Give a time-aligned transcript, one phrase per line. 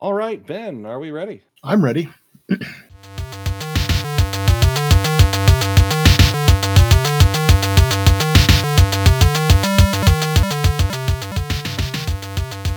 [0.00, 1.42] All right, Ben, are we ready?
[1.62, 2.08] I'm ready.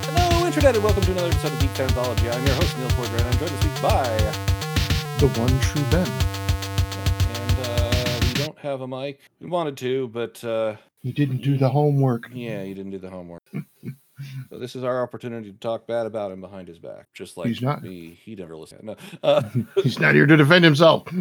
[0.06, 2.30] Hello, Internet, and welcome to another episode of Geek Anthology.
[2.30, 4.08] I'm your host, Neil Cordray, and I'm joined this week by.
[5.20, 6.08] The one true Ben.
[7.38, 9.20] And uh, we don't have a mic.
[9.40, 12.30] We wanted to, but uh, You didn't do the homework.
[12.34, 13.44] yeah, you didn't do the homework.
[14.50, 17.48] so this is our opportunity to talk bad about him behind his back, just like
[17.48, 17.82] He's not.
[17.84, 18.18] me.
[18.24, 18.84] He never listened.
[18.84, 18.96] No.
[19.24, 19.42] Uh,
[19.84, 21.08] He's not here to defend himself.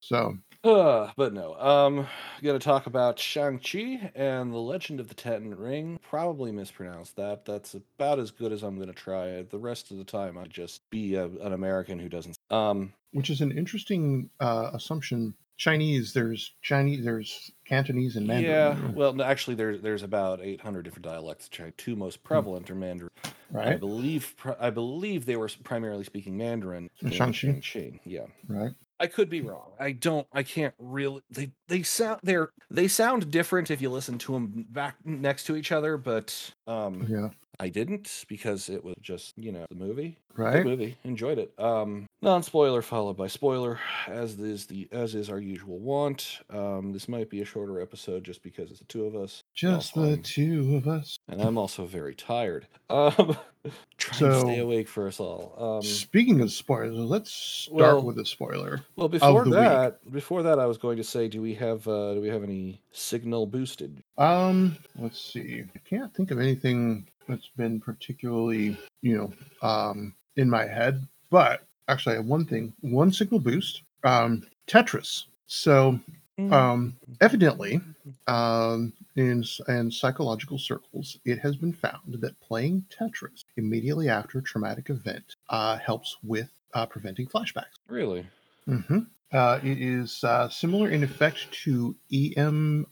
[0.00, 2.06] So, Uh, but no, um,
[2.42, 5.98] gonna talk about Shang-Chi and the Legend of the Ten Ring.
[6.02, 7.46] Probably mispronounced that.
[7.46, 9.42] That's about as good as I'm gonna try.
[9.42, 12.36] The rest of the time, I just be a, an American who doesn't.
[12.50, 15.34] Um, which is an interesting uh, assumption.
[15.56, 18.78] Chinese, there's Chinese, there's Cantonese and Mandarin.
[18.82, 18.90] yeah.
[18.92, 21.48] Well, no, actually, there's there's about 800 different dialects.
[21.48, 21.70] China.
[21.76, 23.10] Two most prevalent are Mandarin.
[23.50, 23.68] Right.
[23.68, 26.90] I believe I believe they were primarily speaking Mandarin.
[27.00, 27.60] In in Shang-Chi?
[27.62, 28.26] Shang-Chi, Yeah.
[28.48, 28.72] right.
[28.98, 29.72] I could be wrong.
[29.80, 30.26] I don't.
[30.32, 31.22] I can't really.
[31.30, 35.56] They they sound they're they sound different if you listen to them back next to
[35.56, 35.96] each other.
[35.96, 37.28] But um, Yeah,
[37.62, 40.18] I didn't because it was just you know the movie.
[40.34, 40.64] Good right.
[40.64, 40.96] movie.
[41.04, 41.52] Enjoyed it.
[41.60, 46.40] Um, non spoiler followed by spoiler, as is the as is our usual want.
[46.50, 49.94] Um, this might be a shorter episode just because it's the two of us, Just
[49.94, 51.16] the um, two of us.
[51.28, 52.66] and I'm also very tired.
[52.90, 53.36] Um,
[53.96, 55.54] trying to stay awake for us all.
[55.56, 58.80] Um, Speaking of spoilers, let's start well, with a spoiler.
[58.96, 59.58] Well, before the week.
[59.60, 62.42] that, before that, I was going to say, do we have uh, do we have
[62.42, 64.02] any signal boosted?
[64.18, 65.62] Um, let's see.
[65.76, 71.06] I can't think of anything that's been particularly, you know, um, in my head.
[71.30, 73.82] But actually, I have one thing, one signal boost.
[74.04, 75.24] Um, Tetris.
[75.46, 75.98] So,
[76.38, 77.80] um, evidently,
[78.26, 84.42] um, in in psychological circles, it has been found that playing Tetris immediately after a
[84.42, 87.78] traumatic event uh, helps with uh, preventing flashbacks.
[87.88, 88.26] really?
[88.68, 89.00] Mm-hmm.
[89.32, 92.86] Uh, it is uh, similar in effect to EMDR,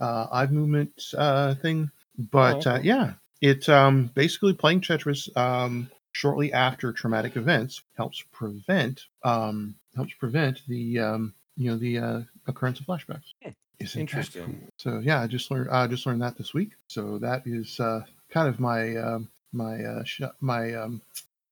[0.00, 5.90] uh, eye movement uh, thing, but Oh, uh, yeah, it's um, basically playing Tetris um,
[6.12, 12.20] shortly after traumatic events helps prevent um, helps prevent the um, you know the uh,
[12.46, 13.32] occurrence of flashbacks.
[13.42, 14.68] Hmm, Isn't interesting.
[14.78, 16.70] So yeah, I just learned I just learned that this week.
[16.88, 21.00] So that is uh, kind of my um, my uh, sh- my um,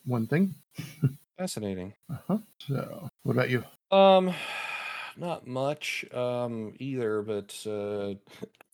[0.05, 0.55] one thing.
[1.39, 1.93] Fascinating.
[2.11, 2.39] Uh-huh.
[2.69, 3.65] So what about you?
[3.91, 4.33] Um,
[5.17, 8.15] not much um either, but uh,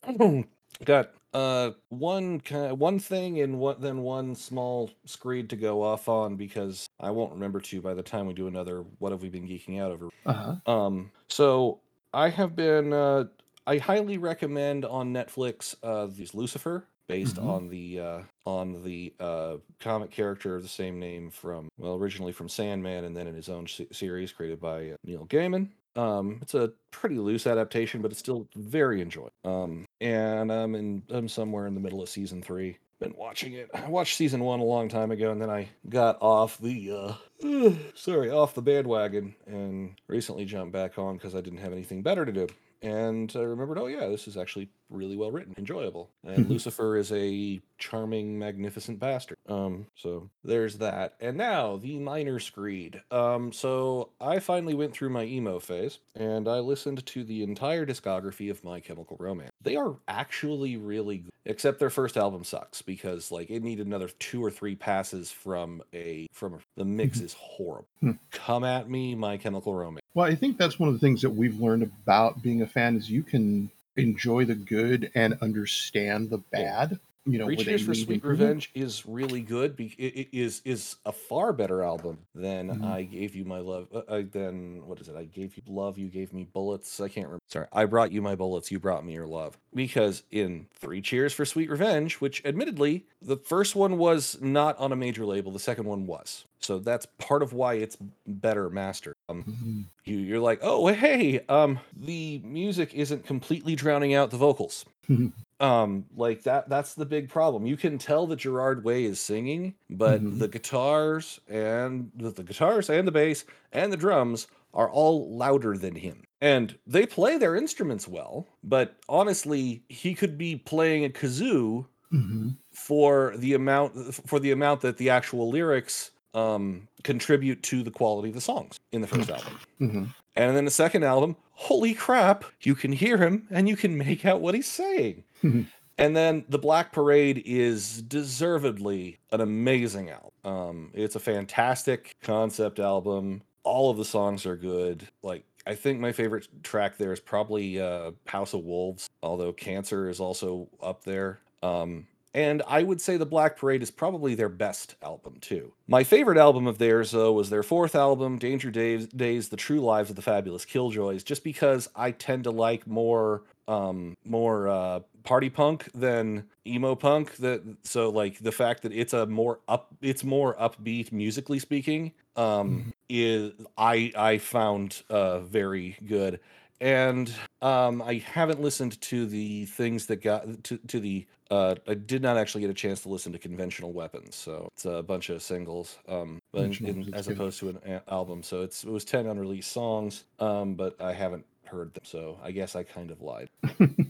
[0.85, 6.09] got uh one kind one thing and what then one small screed to go off
[6.09, 8.83] on because I won't remember to by the time we do another.
[8.99, 10.09] What have we been geeking out over?
[10.25, 10.33] Uh
[10.65, 10.71] huh.
[10.71, 11.79] Um, so
[12.13, 12.93] I have been.
[12.93, 13.25] Uh,
[13.67, 17.45] I highly recommend on Netflix uh, these Lucifer, based Mhm.
[17.47, 22.31] on the uh, on the uh, comic character of the same name from well, originally
[22.31, 25.69] from Sandman, and then in his own se- series created by uh, Neil Gaiman.
[25.99, 29.33] Um, it's a pretty loose adaptation, but it's still very enjoyable.
[29.43, 32.77] Um, and I'm in I'm somewhere in the middle of season three.
[32.99, 33.69] Been watching it.
[33.73, 37.73] I watched season one a long time ago, and then I got off the uh,
[37.95, 42.25] sorry off the bandwagon and recently jumped back on because I didn't have anything better
[42.25, 42.47] to do.
[42.81, 46.09] And I remembered, oh yeah, this is actually really well written, enjoyable.
[46.23, 49.37] And Lucifer is a charming, magnificent bastard.
[49.47, 51.15] Um, so there's that.
[51.19, 53.01] And now the minor screed.
[53.11, 57.85] Um, so I finally went through my emo phase and I listened to the entire
[57.85, 59.51] discography of My Chemical Romance.
[59.61, 64.09] They are actually really good, except their first album sucks because like it needed another
[64.19, 67.87] two or three passes from a from a, the mix is horrible.
[67.99, 68.11] Hmm.
[68.31, 69.98] Come at me, My Chemical Romance.
[70.19, 72.97] Well, I think that's one of the things that we've learned about being a fan
[72.97, 76.99] is you can enjoy the good and understand the bad.
[77.25, 78.21] You know, Cheers for Sweet.
[78.25, 79.77] Revenge is really good.
[79.77, 82.83] Be- it, is is a far better album than Mhm.
[82.85, 83.87] I gave you my love.
[83.93, 85.15] Uh, uh, than what is it?
[85.15, 85.97] I gave you love.
[85.97, 86.99] You gave me bullets.
[86.99, 87.43] I can't remember.
[87.47, 88.71] Sorry, I brought you my bullets.
[88.73, 89.57] You brought me your love.
[89.73, 94.91] Because in Three Cheers for Sweet Revenge, which admittedly the first one was not on
[94.91, 96.43] a major label, the second one was.
[96.61, 97.97] So that's part of why it's
[98.27, 99.13] better mastered.
[99.29, 99.89] Um, Mhm.
[100.05, 104.85] you you're like, oh hey, um, the music isn't completely drowning out the vocals
[105.61, 109.75] um like that that's the big problem you can tell that gerard way is singing
[109.89, 110.39] but Mhm.
[110.39, 115.77] the guitars and the, the guitars and the bass and the drums are all louder
[115.77, 121.09] than him and they play their instruments well but honestly he could be playing a
[121.09, 122.57] kazoo Mhm.
[122.73, 123.95] for the amount
[124.27, 128.79] for the amount that the actual lyrics um contribute to the quality of the songs
[128.91, 130.13] in the first album Mhm.
[130.35, 134.25] and then the second album, holy crap, you can hear him and you can make
[134.25, 135.23] out what he's saying.
[135.43, 135.67] Mhm.
[135.97, 140.31] And then The Black Parade is deservedly an amazing album.
[140.45, 143.41] Um, it's a fantastic concept album.
[143.63, 145.07] All of the songs are good.
[145.23, 150.09] Like I think my favorite track there is probably uh, House of Wolves, although Cancer
[150.09, 151.39] is also up there.
[151.61, 155.73] Um, and I would say The Black Parade is probably their best album, too.
[155.87, 159.79] My favorite album of theirs, though, was their fourth album, Danger Days, Days The True
[159.79, 164.99] Lives of the Fabulous Killjoys, just because I tend to like more um more uh
[165.23, 167.35] party punk than emo punk.
[167.37, 172.13] That so like the fact that it's a more up it's more upbeat musically speaking
[172.35, 176.39] um is i i found uh very good
[176.81, 181.93] and um i haven't listened to the things that got to, to the uh i
[181.93, 185.29] did not actually get a chance to listen to conventional weapons so it's a bunch
[185.29, 187.35] of singles um in- in- as good.
[187.35, 191.11] opposed to an a- album so it's it was 10 unreleased songs um but i
[191.11, 193.49] haven't heard them so i guess i kind of lied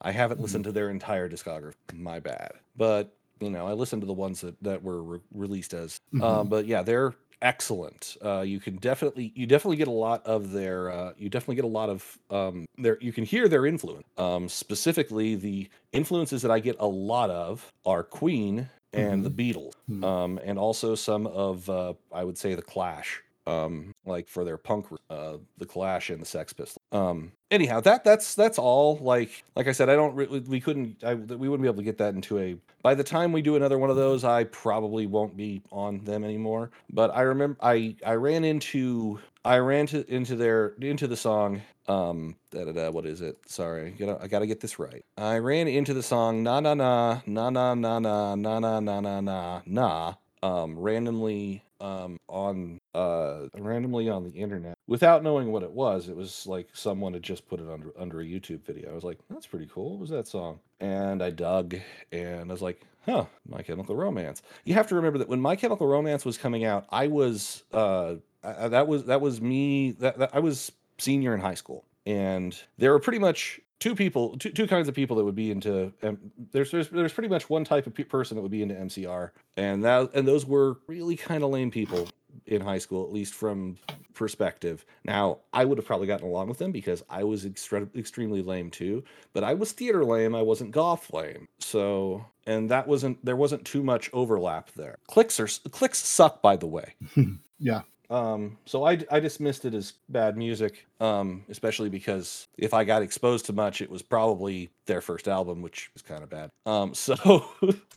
[0.00, 1.72] I haven't listened to their entire discography.
[1.94, 2.52] My bad.
[2.76, 5.98] But you know, I listened to the ones that that were re- released as.
[6.20, 7.14] Um, but yeah, they're
[7.44, 8.16] excellent.
[8.24, 10.90] Uh, you can definitely you definitely get a lot of their.
[10.90, 12.98] Uh, you definitely get a lot of um, their.
[13.00, 14.04] You can hear their influence.
[14.16, 19.72] Um, specifically, the influences that I get a lot of are Queen and the Beatles,
[19.90, 20.04] Mhm.
[20.04, 24.56] um, and also some of uh, I would say the Clash um like for their
[24.56, 26.78] punk uh the clash and the sex Pistols.
[26.92, 31.02] um anyhow that that's that's all like like i said i don't really we couldn't
[31.04, 33.56] i we wouldn't be able to get that into a by the time we do
[33.56, 37.94] another one of those i probably won't be on them anymore but i remember i
[38.06, 42.90] i ran into i ran to into their into the song um da, da, da,
[42.90, 46.02] what is it sorry I gotta, I gotta get this right i ran into the
[46.02, 51.62] song na na na na na na na na na na na na um randomly
[51.80, 56.08] um on uh randomly on the internet without knowing what it was.
[56.08, 58.90] It was like someone had just put it under under a youtube video.
[58.90, 59.90] I was like that's pretty cool.
[59.90, 60.60] What was that song?
[60.80, 61.76] And i dug
[62.12, 64.42] and i was like huh my chemical romance.
[64.64, 68.16] You have to remember that when my chemical romance was coming out i was uh
[68.42, 71.84] I, that was that was me that, that i was senior in high school.
[72.06, 75.50] And there were pretty much two people two, two kinds of people that would be
[75.50, 76.18] into um,
[76.52, 79.30] there's, there's there's pretty much one type of pe- person that would be into mcr
[79.56, 82.08] and that and those were really kind of lame people
[82.46, 83.76] in high school at least from
[84.14, 84.84] perspective.
[85.04, 88.70] Now i would have probably gotten along with them because i was extre- extremely lame
[88.70, 89.02] too
[89.32, 91.48] but i was theater lame i wasn't golf lame.
[91.58, 94.98] So and that wasn't there wasn't too much overlap there.
[95.08, 96.94] Clicks are clicks suck by the way.
[97.60, 97.82] Yeah.
[98.10, 103.00] um so I, I dismissed it as bad music um especially because if i got
[103.00, 106.50] exposed to much it was probably their first album which is kind of bad.
[106.66, 107.48] Um so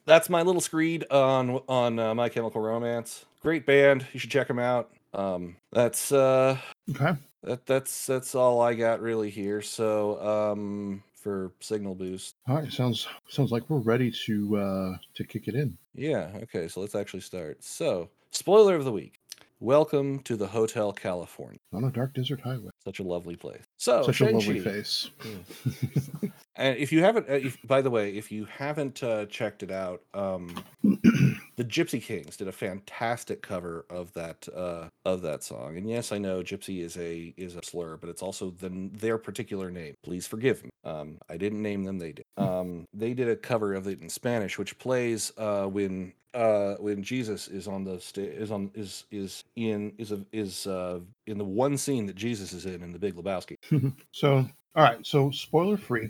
[0.06, 4.46] that's my little screed on on uh, my chemical romance great band you should check
[4.46, 6.58] them out um that's uh
[6.90, 7.14] Okay.
[7.44, 12.70] that that's that's all i got really here so um for signal boost All right.
[12.70, 15.78] Sounds sounds like we're ready to uh to kick it in.
[15.96, 17.64] Yeah, okay, so let's actually start.
[17.64, 19.22] So, spoiler of the week.
[19.62, 21.60] Welcome to the Hotel California.
[21.74, 22.72] On a dark desert highway.
[22.88, 23.63] Such a lovely place.
[23.75, 25.10] So, Such a lovely face.
[26.57, 29.69] And if you haven't, uh, if, by the way, if you haven't uh, checked it
[29.69, 35.78] out, um, the Gypsy Kings did a fantastic cover of that uh, of that song.
[35.78, 39.19] And yes, I know Gypsy is a is a slur, but it's also the, their
[39.19, 39.94] particular name.
[40.04, 40.72] Please forgive me.
[40.84, 42.25] Um, I didn't name them; they did.
[42.38, 47.01] Um, they did a cover of it in Spanish, which plays uh, when uh, when
[47.04, 51.38] Jesus is on the sta- is on is is in is a, is uh, in
[51.38, 53.56] the one scene that Jesus is in in the Big Lebowski.
[54.12, 55.06] So all right.
[55.06, 56.10] So spoiler free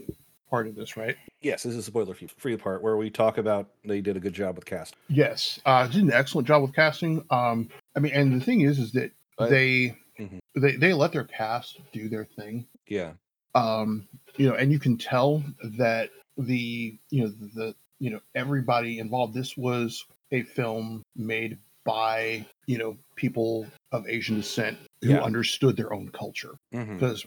[0.49, 1.15] part of this, right?
[1.41, 4.19] Yes, this is a spoiler free- free part where we talk about they did a
[4.19, 4.97] good job with casting.
[5.07, 5.59] Yes.
[5.65, 7.23] Uh did an excellent job with casting.
[7.29, 10.39] Um I mean and the thing is is that they Mhm.
[10.55, 12.65] they they let their cast do their thing.
[12.87, 13.13] Yeah,
[13.55, 15.43] um you know and you can tell
[15.77, 22.45] that the you know the you know everybody involved this was a film made by
[22.65, 25.23] you know people of asian descent who Yeah.
[25.23, 26.55] understood their own culture.
[26.73, 27.25] Hmm because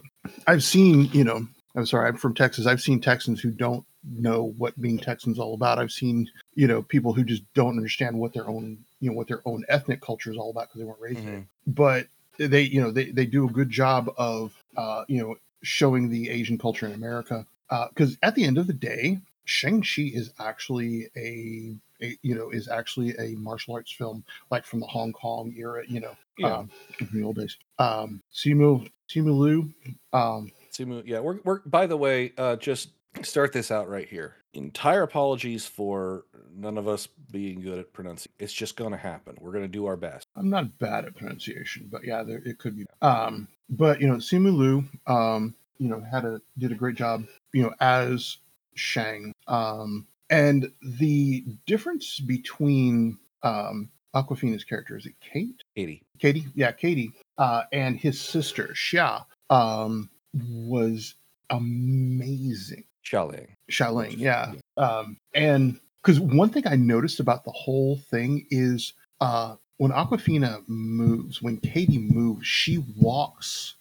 [0.49, 2.67] i've seen you know i'm sorry i'm from texas.
[2.67, 5.79] I've seen texans who don't know what being texans all about.
[5.79, 9.29] I've seen you know people who just don't understand what their own you know what
[9.29, 11.37] their own ethnic culture is all about because they weren't raised there.
[11.37, 11.47] Mhm.
[11.67, 12.07] but
[12.39, 16.29] they you know they, they do a good job of uh you know showing the
[16.31, 17.47] asian culture in america.
[17.91, 21.77] Because at the end of the day shang-chi is actually a
[22.23, 26.01] you know is actually a martial arts film like from the hong kong era you
[26.01, 26.59] know yeah.
[26.59, 29.73] um, in the old days um simu simu liu
[30.13, 32.91] um Simu, yeah, we're, we're by the way, uh, just
[33.23, 34.37] start this out right here.
[34.55, 38.33] Entire apologies for none of us being good at pronouncing.
[38.39, 39.37] It's just going to happen.
[39.41, 40.27] We're going to do our best.
[40.37, 42.87] I'm not bad at pronunciation, but yeah, there, it could be.
[43.03, 47.25] Um, but you know, Simu Liu, um, you know, had a did a great job,
[47.53, 48.39] you know, as
[48.75, 49.33] Shang.
[49.47, 50.71] Um, and
[51.01, 55.63] the difference between um, Awkwafina's character is it Kate?
[55.77, 56.03] Katie.
[56.19, 60.09] Katie, yeah, Katie, uh, and his sister Xia um,
[60.49, 61.15] was
[61.51, 62.85] amazing.
[63.05, 63.49] Xialing.
[63.71, 64.53] Xialing, yeah.
[64.77, 70.63] Um, and because one thing I noticed about the whole thing is uh, when Aquafina
[70.69, 73.75] moves, when Katie moves, she walks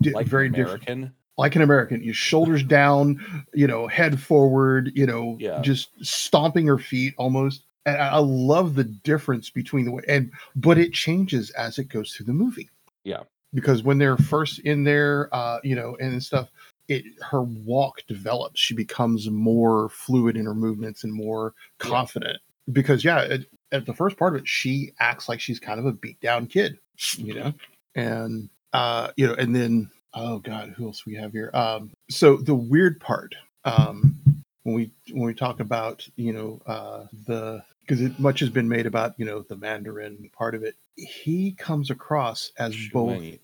[0.00, 1.14] di- Like very an different, American.
[1.38, 2.02] Like an American.
[2.02, 5.60] You shoulders down, you know, head forward, you know, Yeah.
[5.62, 7.64] just stomping her feet almost.
[7.86, 12.12] And I love the difference between the way, and but it changes as it goes
[12.12, 12.70] through the movie.
[13.04, 13.22] Yeah.
[13.54, 16.48] because when they're first in there, uh, you know, and stuff,
[16.88, 18.58] it her walk develops.
[18.60, 21.90] She becomes more fluid in her movements and more Yeah.
[21.90, 22.38] confident.
[22.72, 23.40] Because yeah, at,
[23.72, 26.46] at the first part of it, she acts like she's kind of a beat down
[26.46, 26.78] kid,
[27.18, 27.52] you know,
[27.94, 31.50] and uh, you know, and then oh god, who else we have here?
[31.54, 34.16] Um, so the weird part, um,
[34.62, 38.86] when we when we talk about you know uh, the because much has been made
[38.86, 40.76] about you know the Mandarin part of it.
[40.96, 43.18] He comes across as Shu both.
[43.18, 43.38] Wen,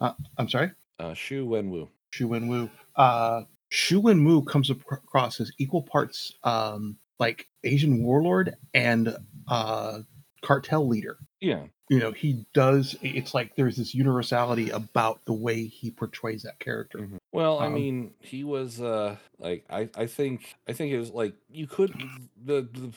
[0.00, 0.18] Wenwu.
[0.36, 1.88] I'm sorry, Uh, Xu Wenwu.
[2.12, 2.68] Xu Wen Wu.
[2.96, 9.16] Uh, Xu Wen Wu comes across as equal parts um, like Asian warlord and
[9.48, 10.00] uh,
[10.42, 11.16] cartel leader.
[11.44, 11.64] Yeah.
[11.90, 12.96] You know, he does.
[13.02, 16.98] It's like there's this universality about the way he portrays that character.
[17.00, 17.18] Mhm.
[17.30, 21.10] Well, I Um, mean, he was uh like I I think I think it was
[21.10, 21.92] like you could
[22.42, 22.90] the, the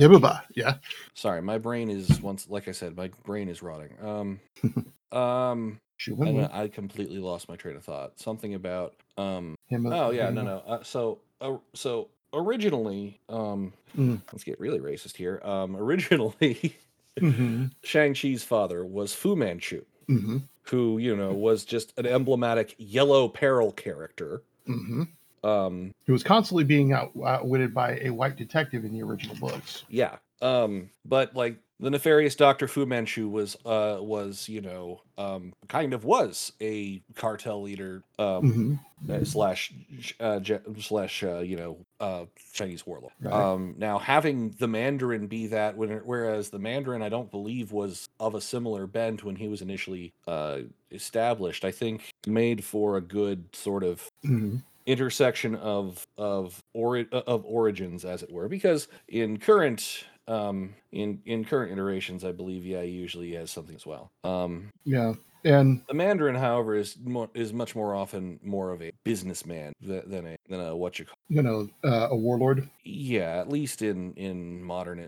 [0.00, 0.74] Yeah, yeah.
[1.14, 3.92] sorry, my brain is once like I said, my brain is rotting.
[4.02, 4.40] Um
[5.12, 5.78] um
[6.08, 8.18] and I completely lost my train of thought.
[8.18, 10.58] Something about um Him, oh yeah, no no.
[10.66, 14.20] Uh, so uh, so originally um Mm.
[14.32, 15.40] let's get really racist here.
[15.44, 16.76] Um originally
[17.20, 23.28] Mhm, Shang-Chi's father was Fu Manchu, mhm, who, you know, was just an emblematic yellow
[23.28, 24.42] peril character.
[24.66, 25.08] mhm.
[25.44, 29.84] Um He was constantly being out, outwitted by a white detective in the original books.
[29.88, 30.16] Yeah.
[30.40, 35.92] Um, but like the nefarious Doctor Fu Manchu was uh was, you know, um kind
[35.94, 38.78] of was a cartel leader um Mhm,
[39.08, 39.72] uh, slash
[40.20, 43.12] uh je- slash uh, you know, uh Chinese warlord.
[43.20, 43.32] Right.
[43.32, 48.06] Um now having the Mandarin be that when whereas the Mandarin I don't believe was
[48.20, 53.00] of a similar bent when he was initially uh established, I think made for a
[53.00, 54.62] good sort of mhm.
[54.86, 61.44] intersection of of ori- of origins as it were because in current um in in
[61.44, 65.14] current iterations i believe yeah he usually has something as well um Yeah,
[65.44, 70.08] and the mandarin however is more is much more often more of a businessman than,
[70.08, 72.68] than a than a what you call you know, uh, a warlord.
[72.84, 74.98] yeah at least in in modern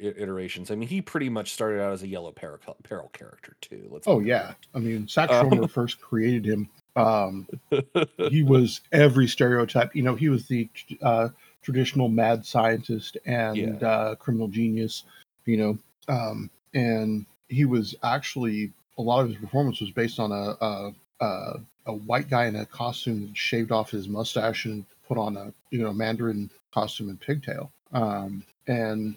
[0.00, 3.86] iterations i mean he pretty much started out as a yellow peril, peril character too
[3.90, 6.68] let's Oh yeah, I mean, Sax Um, first created him.
[6.96, 7.48] Um,
[8.28, 9.94] he was every stereotype.
[9.96, 10.68] You know, he was the
[11.02, 11.28] uh,
[11.64, 13.88] traditional mad scientist and Yeah.
[13.88, 15.04] uh, criminal genius.
[15.46, 15.78] You know,
[16.08, 20.92] um, and he was actually a lot of his performance was based on a a,
[21.20, 25.36] a, a white guy in a costume that shaved off his mustache and put on
[25.36, 27.70] a you know Mandarin costume and pigtail.
[27.94, 29.14] Um, and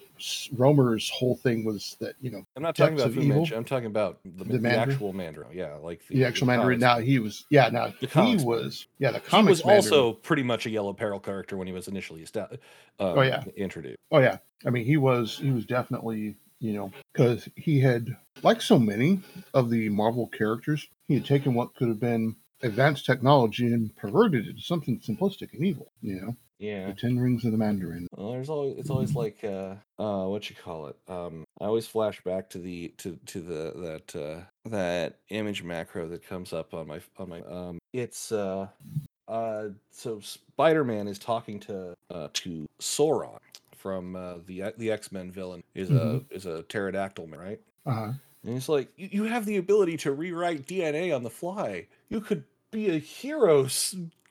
[0.55, 3.37] Rohmer's whole thing was that you know i'm not talking about Fu evil?
[3.37, 6.79] Manchu, i'm talking about the, The the, actual mandarin yeah like the actual Mandarin.
[6.79, 7.69] Now he was, yeah.
[7.69, 9.11] Now The he comics was, yeah.
[9.11, 9.93] The he comics was Mandarin.
[9.93, 12.57] also pretty much a yellow peril character when he was initially um,
[12.99, 13.43] Oh, yeah.
[13.55, 13.97] introduced.
[14.11, 18.61] Oh yeah, I mean he was he was definitely you know because he had like
[18.61, 19.21] so many
[19.53, 24.47] of the Marvel characters, he had taken what could have been advanced technology and perverted
[24.47, 25.91] it to something simplistic and evil.
[26.01, 26.87] You know, Yeah.
[26.87, 28.07] the Ten Rings of the Mandarin.
[28.11, 30.97] Well, there's always it's always like uh uh what you call it.
[31.07, 36.07] Um I always flash back to the to to the that uh that image macro
[36.07, 38.67] that comes up on my on my um it's uh
[39.27, 43.39] uh so Spider-Man is talking to uh to Sauron
[43.77, 47.61] from uh, the the X-Men villain is a is a pterodactyl man, right?
[47.85, 48.11] Uh-huh.
[48.43, 51.87] And he's like, you, you have the ability to rewrite DNA on the fly.
[52.09, 53.67] You could be a hero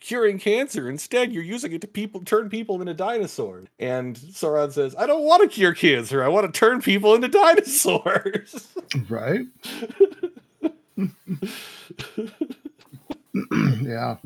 [0.00, 0.88] curing cancer.
[0.88, 3.68] Instead, you're using it to people turn people into dinosaurs.
[3.78, 6.22] And Sauron says, I don't want to cure cancer.
[6.22, 8.68] I want to turn people into dinosaurs.
[9.08, 9.46] right?
[13.82, 14.16] yeah.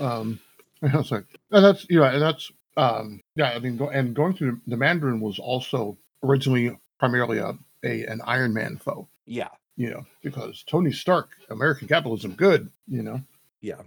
[0.00, 0.40] Um,
[0.82, 1.24] yeah, sorry.
[1.50, 3.50] And that's you know, and that's um, yeah.
[3.50, 8.20] I mean, go, and going through the Mandarin was also originally primarily a, a an
[8.24, 9.08] Iron Man foe.
[9.26, 9.48] yeah.
[9.78, 12.70] You know, because Tony Stark, American capitalism, good.
[12.88, 13.20] You know.
[13.60, 13.82] Yeah.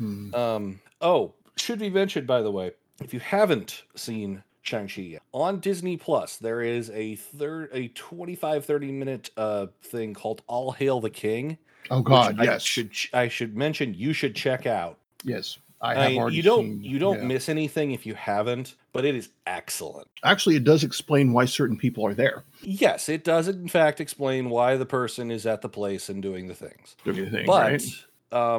[0.00, 0.34] Hmm.
[0.34, 5.60] Um, oh, should be mentioned, by the way, if you haven't seen Shang-Chi yet, on
[5.60, 11.00] Disney Plus, there is a third, a 25, 30 minute uh thing called All Hail
[11.00, 11.58] the King.
[11.90, 14.98] Oh God, I yes, should I should mention you should check out.
[15.24, 15.58] yes.
[15.82, 17.24] I I mean, already you don't seen- you don't yeah.
[17.24, 20.08] miss anything if you haven't, but it is excellent.
[20.22, 22.44] Actually, it does explain why certain people are there.
[22.60, 26.48] Yes, it does in fact explain why the person is at the place and doing
[26.48, 26.96] the things.
[27.02, 27.82] Doing the thing, but right?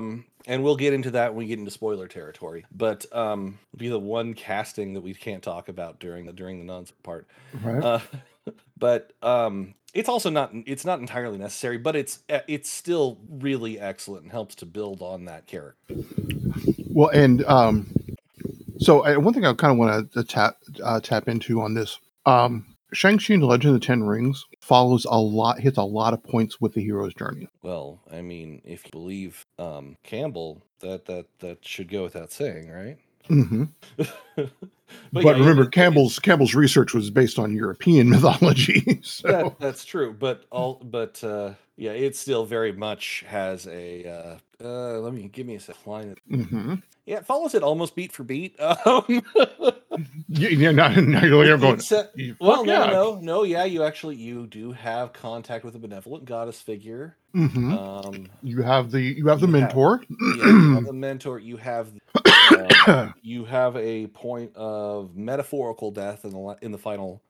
[0.01, 2.65] um and we'll get into that when we get into spoiler territory.
[2.71, 6.65] But um be the one casting that we can't talk about during the during the
[6.65, 7.27] nuns part.
[7.63, 7.83] Right.
[7.83, 7.99] Uh,
[8.77, 13.79] but um it's also not it's not entirely necessary, but it's uh, it's still really
[13.79, 15.95] excellent and helps to build on that character.
[16.89, 17.93] Well, and um,
[18.79, 21.99] so I, one thing I kind of want to tap uh, tap into on this,
[22.25, 26.13] um, Shang-Chi and the Legend of the Ten Rings follows a lot, hits a lot
[26.13, 27.47] of points with the hero's journey.
[27.61, 32.69] Well, I mean, if you believe um Campbell, that that that should go without saying,
[32.69, 32.97] right?
[33.27, 33.65] hmm
[35.13, 38.99] but But, yeah, remember, it- it- Campbell's Campbell's research was based on European mythology.
[39.03, 44.05] So that, that's true but all but uh yeah it still very much has a
[44.07, 46.81] uh uh let me give me a line Mhm.
[47.05, 49.23] yeah it follows it almost beat for beat um
[50.29, 51.23] yeah, now you're looking at
[51.55, 51.73] it going.
[51.75, 55.79] except- well no yeah." no no yeah you actually you do have contact with a
[55.79, 57.71] benevolent goddess figure Mhm.
[58.05, 60.03] um You have the you have the you have- mentor.
[60.09, 61.87] yeah, you have a mentor you have
[62.87, 67.21] um, you have a point of metaphorical death in the in the final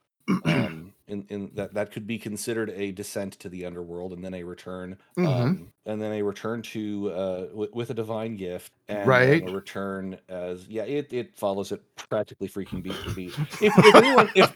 [0.46, 4.34] um in, in that that could be considered a descent to the underworld and then
[4.34, 5.28] a return Mhm.
[5.28, 9.48] um and then a return to uh w- with a divine gift and Right.
[9.48, 13.96] a return as yeah it, it follows it practically freaking beat for beat if, if
[13.96, 14.56] anyone if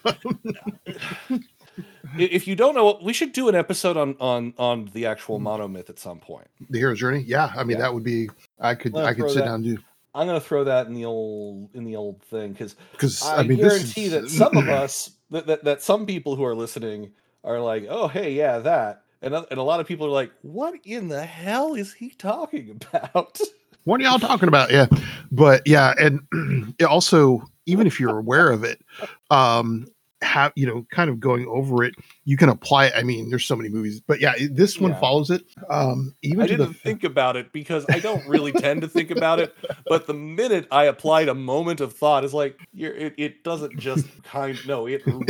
[2.17, 5.89] if you don't know we should do an episode on on on the actual monomyth
[5.89, 7.23] at some point the hero's journey.
[7.27, 7.83] Yeah, I mean Yeah.
[7.83, 8.29] that would be.
[8.59, 9.77] I could I could sit that- down and do
[10.15, 13.43] i'm gonna throw that in the old in the old thing because because I, I,
[13.43, 16.55] mean guarantee this that is, some of us, that, that that some people who are
[16.55, 17.11] listening
[17.43, 20.75] are like, "Oh, hey, yeah, that," and and a lot of people are like, "What
[20.83, 23.39] in the hell is he talking about?"
[23.83, 24.71] What are y'all talking about?
[24.71, 24.87] Yeah,
[25.31, 28.83] but yeah, and also even if you're aware of it,
[29.29, 29.87] um,
[30.25, 31.93] have you know, kind of going over it,
[32.25, 32.93] you can apply it.
[32.95, 34.99] I mean, there's so many movies, but yeah, this one Yeah.
[34.99, 35.43] follows it.
[35.69, 39.11] Um, even I didn't the think about it because I don't really tend to think
[39.11, 39.55] about it.
[39.87, 43.77] But the minute I applied a moment of thought, it's like you're, it, it doesn't
[43.77, 44.57] just kind.
[44.67, 45.25] No, it really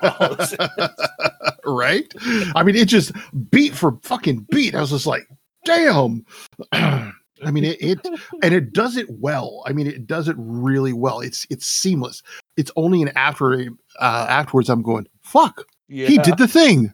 [0.00, 0.90] follows it.
[1.64, 2.12] right.
[2.54, 3.12] I mean, it just
[3.50, 4.74] beat for fucking beat.
[4.74, 5.28] I was just like,
[5.64, 6.24] damn.
[7.44, 7.98] I mean, it, it
[8.42, 9.62] and it does it well.
[9.66, 11.20] I mean, it does it really well.
[11.20, 12.22] It's it's seamless.
[12.56, 13.68] It's only an after
[14.00, 16.06] uh, afterwards I'm going, fuck, Yeah.
[16.06, 16.92] he did the thing,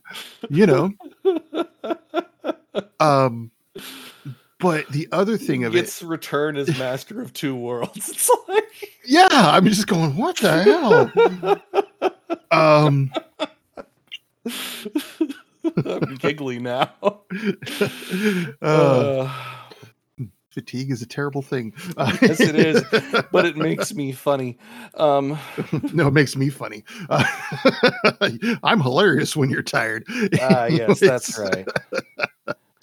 [0.50, 0.90] you know.
[3.00, 3.50] um,
[4.58, 8.08] but the other thing of it, return as master of two worlds.
[8.10, 8.64] It's like
[9.04, 11.60] yeah, I'm just going, what the hell?
[12.50, 13.12] um,
[15.84, 16.92] I'm giggly now.
[17.00, 17.16] uh,
[18.60, 19.30] Uh,
[20.52, 21.72] fatigue is a terrible thing.
[22.22, 22.82] Yes, it is,
[23.32, 24.58] but it makes me funny.
[24.94, 25.38] Um,
[25.92, 26.84] no, it makes me funny.
[27.08, 27.24] Uh,
[28.62, 30.04] I'm hilarious when you're tired.
[30.40, 31.66] ah, yes, that's right.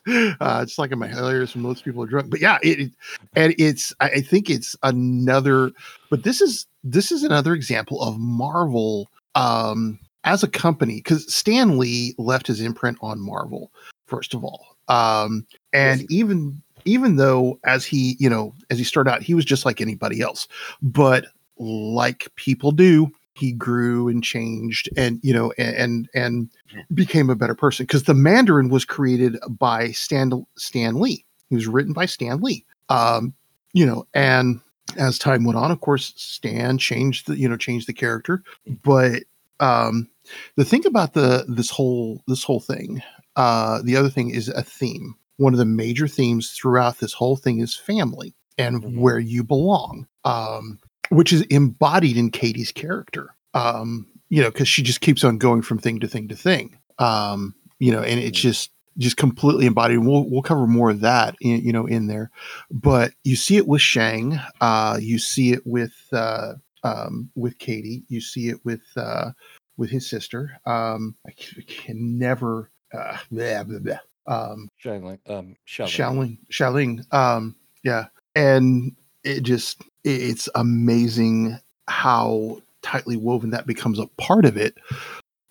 [0.07, 2.29] Uh, it's like I'm hilarious when most people are drunk.
[2.31, 2.91] But yeah, it, it-
[3.35, 5.71] and it's I, I think it's another.
[6.09, 11.77] But this is this is another example of Marvel um, as a company because Stan
[11.77, 13.71] Lee left his imprint on Marvel
[14.07, 19.11] first of all, um, and even even though as he you know as he started
[19.11, 20.47] out he was just like anybody else,
[20.81, 26.49] but like people do he grew and changed and you know and and, and
[26.93, 27.85] became a better person.
[27.85, 31.25] Because the mandarin was created by stan stan lee.
[31.49, 32.65] He was written by stan lee.
[32.89, 33.33] Um
[33.73, 34.59] you know and
[34.97, 38.43] as time went on of course stan changed the you know changed the character.
[38.83, 39.23] But
[39.59, 40.09] um
[40.55, 43.01] the thing about the this whole this whole thing
[43.35, 47.35] uh the other thing is a theme one of the major themes throughout this whole
[47.35, 48.97] thing is family and Mhm.
[48.99, 53.33] where you belong um which is embodied in Katie's character.
[53.55, 56.77] Um, you know, because she just keeps on going from thing to thing to thing.
[56.99, 59.99] Um, you know, and it's just just completely embodied.
[59.99, 62.29] We'll we'll cover more of that, in, you know, in there.
[62.69, 64.39] But you see it with Shang.
[64.61, 68.03] Uh, you see it with uh, um, with Katie.
[68.07, 69.31] You see it with uh,
[69.77, 70.59] with his sister.
[70.67, 72.69] Um, I c- can never.
[72.93, 73.99] Uh, blah, blah, blah.
[74.29, 75.89] Um, Shaolin, um, Shaolin.
[75.89, 77.13] Shaoling, Shaoling.
[77.13, 84.55] Um, yeah, and it just it's amazing how tightly woven that becomes a part of
[84.55, 84.77] it,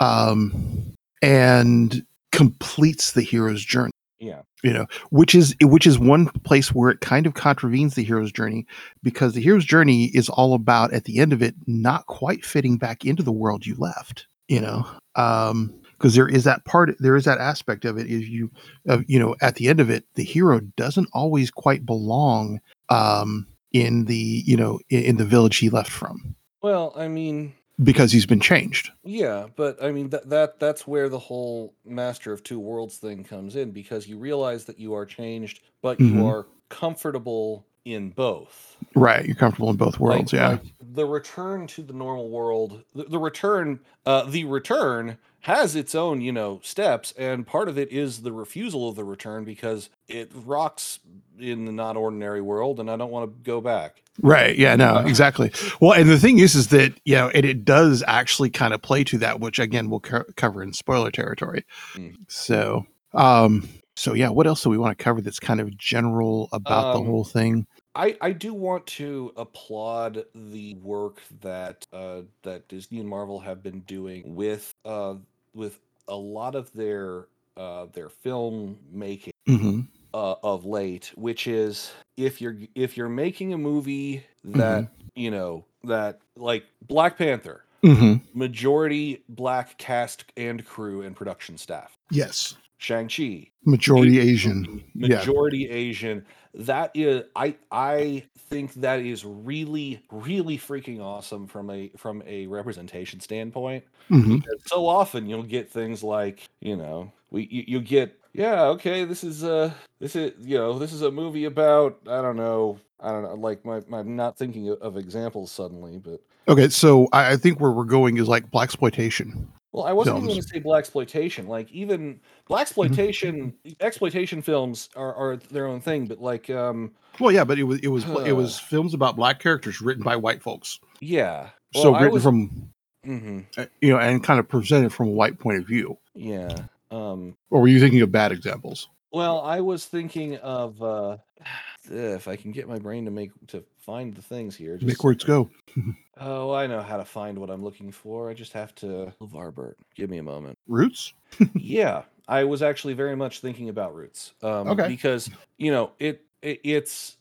[0.00, 3.90] um, and completes the hero's journey.
[4.20, 8.02] Yeah, You know, which is which is one place where it kind of contravenes the
[8.02, 8.66] hero's journey
[9.02, 12.78] because the hero's journey is all about at the end of it not quite fitting
[12.78, 14.26] back into the world you left.
[14.48, 18.06] You know, um, because there is that part, there is that aspect of it.
[18.06, 18.50] Is you,
[18.88, 23.46] uh, you know, at the end of it, the hero doesn't always quite belong um,
[23.72, 28.12] in the you know in, in the village he left from Well, I mean, because
[28.12, 28.90] he's been changed.
[29.04, 33.24] yeah, but I mean that that that's where the whole master of two worlds thing
[33.24, 36.12] comes in because you realize that you are changed, but Mhm.
[36.12, 38.76] you are comfortable in both.
[38.94, 40.32] Right, you're comfortable in both worlds.
[40.32, 45.16] Like- yeah, like the return to the normal world, the, the return, uh, the return
[45.42, 49.04] has its own, you know, steps, and part of it is the refusal of the
[49.04, 50.98] return because it rocks
[51.38, 54.02] in the not ordinary world, and I don't want to go back.
[54.20, 54.56] right.
[54.56, 55.52] Yeah, no, exactly.
[55.80, 58.82] Well, and the thing is, is that you know, and it does actually kind of
[58.82, 61.64] play to that, which again we'll co- cover in spoiler territory.
[61.94, 62.16] Mm.
[62.26, 66.48] So, um, so yeah, what else do we want to cover that's kind of general
[66.52, 67.66] about the Um, whole thing?
[67.98, 73.60] I, I do want to applaud the work that uh, that Disney and Marvel have
[73.60, 75.16] been doing with uh,
[75.52, 79.80] with a lot of their uh, their film making hmm
[80.14, 85.64] uh, of late, which is if you're if you're making a movie that you know
[85.82, 91.98] that like Black Panther, hmm majority black cast and crew and production staff.
[92.12, 94.84] Yes, Shang Chi, majority Asian.
[94.94, 96.24] Yeah, majority Asian.
[96.54, 102.46] That is, I I think that is really really freaking awesome from a from a
[102.46, 103.84] representation standpoint.
[104.08, 109.04] hmm so often you'll get things like you know we you, you get yeah okay
[109.04, 112.78] this is uh this is you know this is a movie about I don't know
[113.00, 116.70] I don't know like my, my I'm not thinking of, of examples suddenly but Okay,
[116.70, 119.52] so I, I think where we're going is like black exploitation.
[119.72, 124.88] Well I wasn't even going to say black exploitation like even black exploitation exploitation films
[124.96, 128.04] are, are their own thing but like um Well, yeah, but it was it was
[128.26, 130.78] it was films about black characters written by white folks.
[131.00, 132.72] yeah so Well, I written was- from
[133.06, 135.98] mhm, uh, you know and kind of presented from a white point of view.
[136.14, 138.88] yeah um Or were you thinking of bad examples?
[139.12, 141.18] Well, I was thinking of uh
[141.90, 144.76] if I can get my brain to make to find the things here.
[144.76, 145.50] just Make words go.
[146.20, 148.28] Oh, I know how to find what I'm looking for.
[148.28, 149.78] I just have to LeVar Burt.
[149.94, 150.58] Give me a moment.
[150.66, 151.12] Roots.
[151.54, 154.32] yeah, I was actually very much thinking about Roots.
[154.42, 154.88] Um Okay.
[154.88, 157.18] because, you know, it, it it's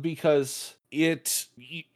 [0.00, 1.46] because it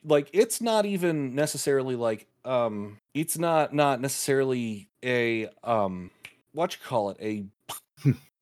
[0.02, 6.10] like it's not even necessarily like um it's not not necessarily a um
[6.50, 7.44] what you call it a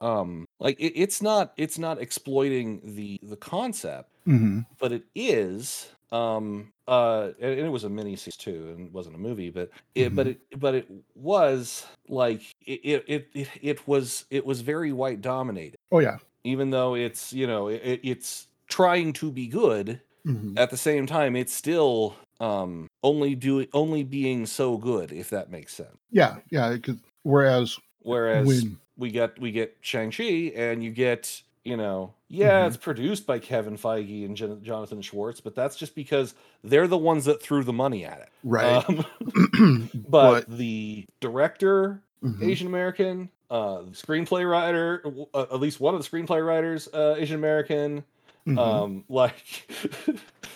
[0.00, 5.88] um like it, it's not it's not exploiting the the concept hmm but it is
[6.12, 9.50] um uh and and it was a mini series too and it wasn't a movie
[9.50, 14.61] but it but it but it was like it it it, it, was it was
[14.61, 16.18] very white dominated Oh yeah.
[16.44, 20.76] even though it's you know it, it- it's trying to be good hmm at the
[20.76, 25.96] same time it's still um only doing only being so good if that makes sense
[26.11, 26.76] Yeah, yeah.
[26.78, 32.64] 'cause- whereas whereas when we get we get Shang-Chi and you get, you know, yeah,
[32.64, 32.66] Mhm.
[32.68, 36.34] it's produced by Kevin Feige and Jon- Jonathan Schwartz, but that's just because
[36.64, 38.28] they're the ones that threw the money at it.
[38.44, 45.80] right, Um, but, but the director, mhm, Asian American, uh screenplay writer, uh, at least
[45.80, 48.04] one of the screenplay writers, uh Asian American,
[48.46, 48.58] mhm.
[48.58, 49.70] um like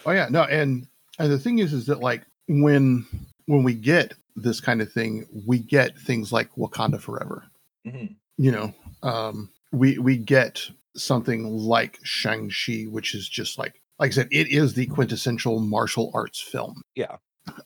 [0.04, 0.86] oh yeah, no, and
[1.18, 3.06] and the thing is, is that like when
[3.46, 7.44] when we get this kind of thing, we get things like Wakanda Forever.
[7.86, 8.16] Mhm.
[8.38, 10.60] You know, um, we we get
[10.96, 15.60] something like Shang Chi, which is just like like I said, it is the quintessential
[15.60, 16.82] martial arts film.
[16.94, 17.16] Yeah.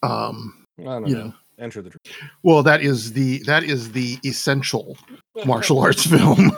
[0.03, 1.23] Um, I don't you know.
[1.25, 1.91] know, Enter the
[2.43, 4.95] well, that is the that is the essential
[5.45, 6.51] martial arts film.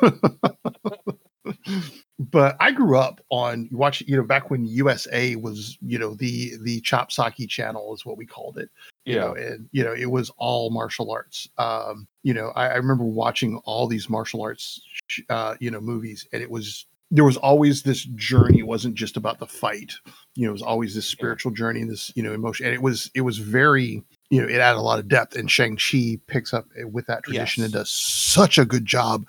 [2.20, 6.14] but I grew up on you watch you know back when USA was you know
[6.16, 8.70] the the Chopsocky channel is what we called it.
[9.06, 9.22] You Yeah.
[9.22, 11.48] know, and you know it was all martial arts.
[11.58, 15.80] Um, you know, I, I remember watching all these martial arts sh- uh, you know
[15.80, 18.60] movies, and it was there was always this journey.
[18.60, 19.94] It wasn't just about the fight.
[20.36, 22.82] You know, it was always this spiritual journey and this you know emotion, and it
[22.82, 25.36] was it was very you know it had a lot of depth.
[25.36, 29.26] And Shang Chi picks up uh, with that tradition and does such a good job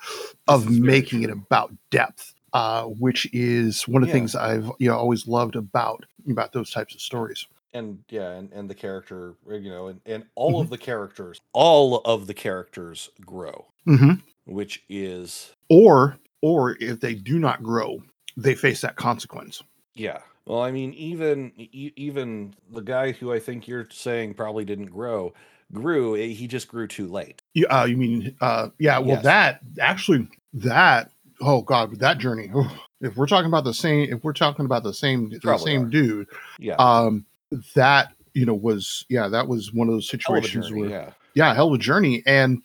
[0.48, 4.20] of This is very making it about depth, uh, which is one of the Yeah.
[4.20, 7.46] things I've you know always loved about about those types of stories.
[7.72, 11.40] and yeah and, and the character uh, you know and, and all of the characters
[11.52, 14.14] all of the characters grow hmm
[14.46, 18.02] which is Or or if they do not grow,
[18.36, 19.62] they face that consequence.
[19.94, 24.86] yeah well i mean even even the guy who i think you're saying probably didn't
[24.86, 25.32] grow
[25.72, 28.98] grew eh, he just grew too late You, uh, you mean uh, yeah?
[28.98, 29.22] Well, Yes.
[29.24, 32.50] that actually that oh god, that journey.
[33.00, 35.88] if we're talking about the same, if we're talking about the same the same are.
[35.88, 37.24] dude, yeah um,
[37.74, 41.54] that you know was yeah that was one of those situations journey, where yeah yeah
[41.54, 42.62] hell of a journey and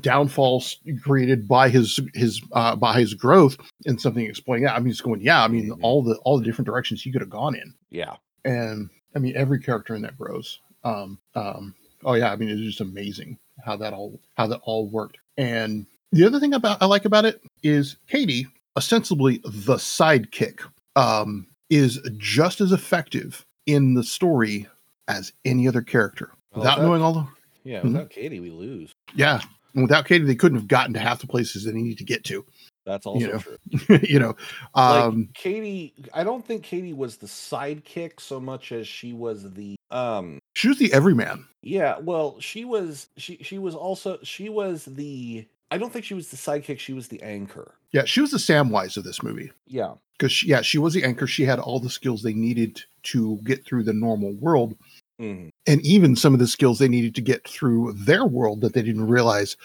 [0.00, 3.56] downfalls created by his his uh by his growth
[3.86, 5.78] and something explaining that i mean it's going yeah i mean Mhm.
[5.82, 9.36] all the all the different directions he could have gone in yeah and I mean
[9.36, 10.58] every character in that grows.
[10.82, 14.88] Um, um, oh yeah, I mean it's just amazing how that all how that all
[14.88, 15.18] worked.
[15.38, 18.46] And the other thing about I like about it is Katie,
[18.76, 20.60] ostensibly the sidekick,
[20.96, 24.66] um, is just as effective in the story
[25.08, 26.30] as any other character.
[26.54, 27.26] Without that- knowing all the
[27.64, 27.84] Yeah, Mhm.
[27.84, 28.92] without Katie, we lose.
[29.14, 29.40] yeah,
[29.74, 32.22] and without Katie, they couldn't have gotten to half the places they needed to get
[32.24, 32.44] to.
[32.84, 33.56] That's also know, true.
[34.02, 34.36] you know,
[34.74, 39.50] Like um, Katie, I don't think Katie was the sidekick so much as she was
[39.54, 41.46] the um she was the everyman.
[41.62, 46.14] yeah, well, she was she she was also she was the I don't think she
[46.14, 47.74] was the sidekick, she was the anchor.
[47.90, 49.50] Yeah, she was the Samwise of this movie.
[49.66, 49.94] Yeah.
[50.16, 51.26] because yeah, she was the anchor.
[51.26, 54.76] She had all the skills they needed to get through the normal world,
[55.20, 55.50] Mhm.
[55.66, 58.82] and even some of the skills they needed to get through their world that they
[58.82, 59.56] didn't realize,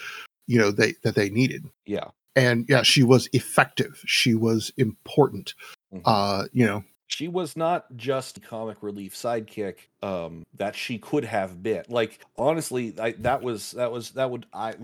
[0.48, 1.66] you know, they that they needed.
[1.86, 2.08] Yeah.
[2.34, 4.02] And yeah, she was effective.
[4.06, 5.54] She was important.
[5.94, 6.02] Mhm.
[6.04, 11.24] Uh, you know, she was not just a comic relief sidekick um that she could
[11.24, 14.74] have been like honestly I, that was that was that would i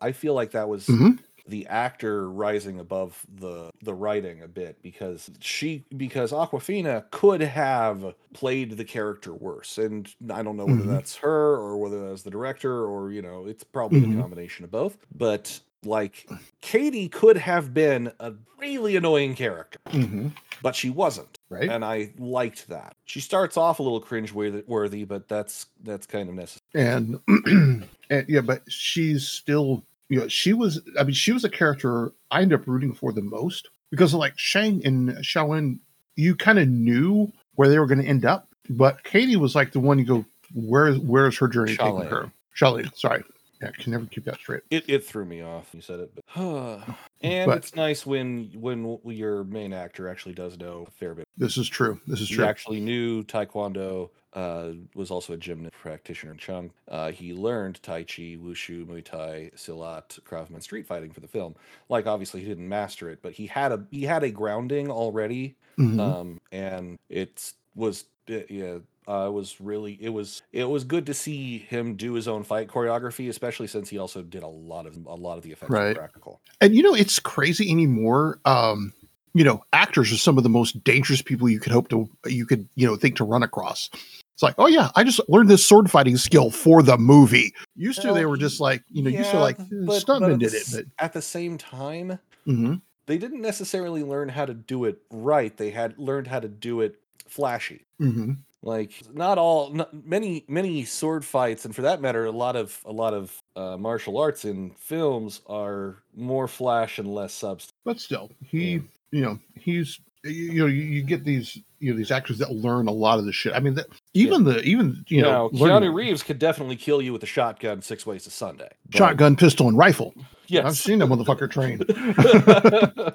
[0.00, 1.18] i feel like that was Mhm.
[1.48, 8.14] the actor rising above the the writing a bit because she because awkwafina could have
[8.34, 10.88] played the character worse and i don't know whether Mhm.
[10.88, 14.18] that's her or whether that's the director or you know it's probably Mhm.
[14.18, 16.28] a combination of both but like
[16.60, 20.32] katie could have been a really annoying character Mhm.
[20.62, 21.68] but she wasn't right?
[21.70, 22.94] and I liked that.
[23.04, 26.60] She starts off a little cringe worthy, but that's that's kind of necessary.
[26.74, 27.20] and,
[28.10, 30.80] and yeah, but she's still, you know, she was.
[30.98, 34.32] I mean, she was a character I ended up rooting for the most because, like
[34.38, 35.78] Shang and Shaolin,
[36.16, 39.72] you kind of knew where they were going to end up, but Katie was like
[39.72, 42.08] the one you go, where where is her journey taking Shaolin.
[42.08, 42.30] her?
[42.58, 43.22] Shaolin, sorry,
[43.60, 44.62] yeah, I can never keep that straight.
[44.70, 45.68] It it threw me off.
[45.72, 46.24] You said it, but
[47.22, 51.26] and But- it's nice when when your main actor actually does know a fair bit.
[51.36, 52.00] This is true.
[52.06, 52.34] This is true.
[52.36, 52.44] He true.
[52.48, 54.10] actually knew Taekwondo.
[54.32, 56.70] Uh, was also a gymnast practitioner in Chung.
[56.88, 61.20] Uh, he learned Tai Chi, Wushu, Muay Thai, Silat, Krav Maga, and street fighting for
[61.20, 61.54] the film.
[61.88, 65.54] Like obviously he didn't master it, but he had a he had a grounding already
[65.78, 65.98] Mhm.
[66.00, 68.76] um and it was it- yeah
[69.08, 72.42] uh, it was really it was it was good to see him do his own
[72.42, 75.70] fight choreography especially since he also did a lot of a lot of the effects
[75.70, 75.96] Right.
[75.96, 78.38] practical and you know, it's crazy anymore.
[78.44, 78.92] Um,
[79.34, 82.46] you know, actors are some of the most dangerous people you could hope to you
[82.46, 83.90] could you know think to run across.
[84.34, 87.54] It's like, oh yeah, I just learned this sword fighting skill for the movie.
[87.74, 90.38] Used to, Well, they were just like, you know, used to like eh, but- at
[90.38, 92.80] did it, but at the same time Mhm.
[93.06, 96.80] they didn't necessarily learn how to do it right they had learned how to do
[96.80, 98.38] it flashy Mhm.
[98.62, 102.80] Like not all not, many many sword fights and for that matter a lot of
[102.84, 108.00] a lot of uh, martial arts in films are more flash and less substance but
[108.00, 112.10] still, he, you know, he's you, you know, you, you get these you know these
[112.10, 113.52] actors that learn a lot of the shit.
[113.54, 117.12] I mean, that, even the even you know, now, Keanu Reeves could definitely kill you
[117.12, 118.68] with a shotgun six ways to Sunday.
[118.90, 120.14] but- shotgun, pistol, and rifle.
[120.48, 120.64] Yes.
[120.64, 121.78] I've seen that motherfucker train.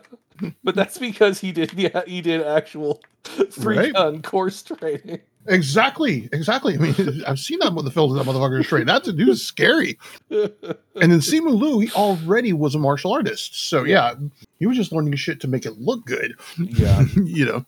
[0.63, 3.93] but that's because he did yeah, he did actual three Right.
[3.93, 5.19] gun course training.
[5.47, 6.75] Exactly, exactly.
[6.75, 8.85] I mean, I've seen that with the films that motherfucker train.
[8.85, 9.97] That's a dude's scary.
[10.29, 13.67] And then Simu Liu, he already was a martial artist.
[13.69, 14.13] So yeah,
[14.59, 17.03] he was just learning shit to make it look good, yeah.
[17.23, 17.65] you know.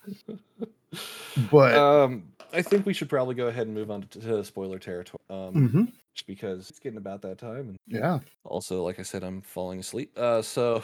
[1.51, 4.77] But Um I think we should probably go ahead and move on to, to spoiler
[4.77, 5.19] territory.
[5.29, 9.23] Um mhm, just because it's getting about that time and yeah, also like I said
[9.23, 10.11] I'm falling asleep.
[10.15, 10.83] Uh so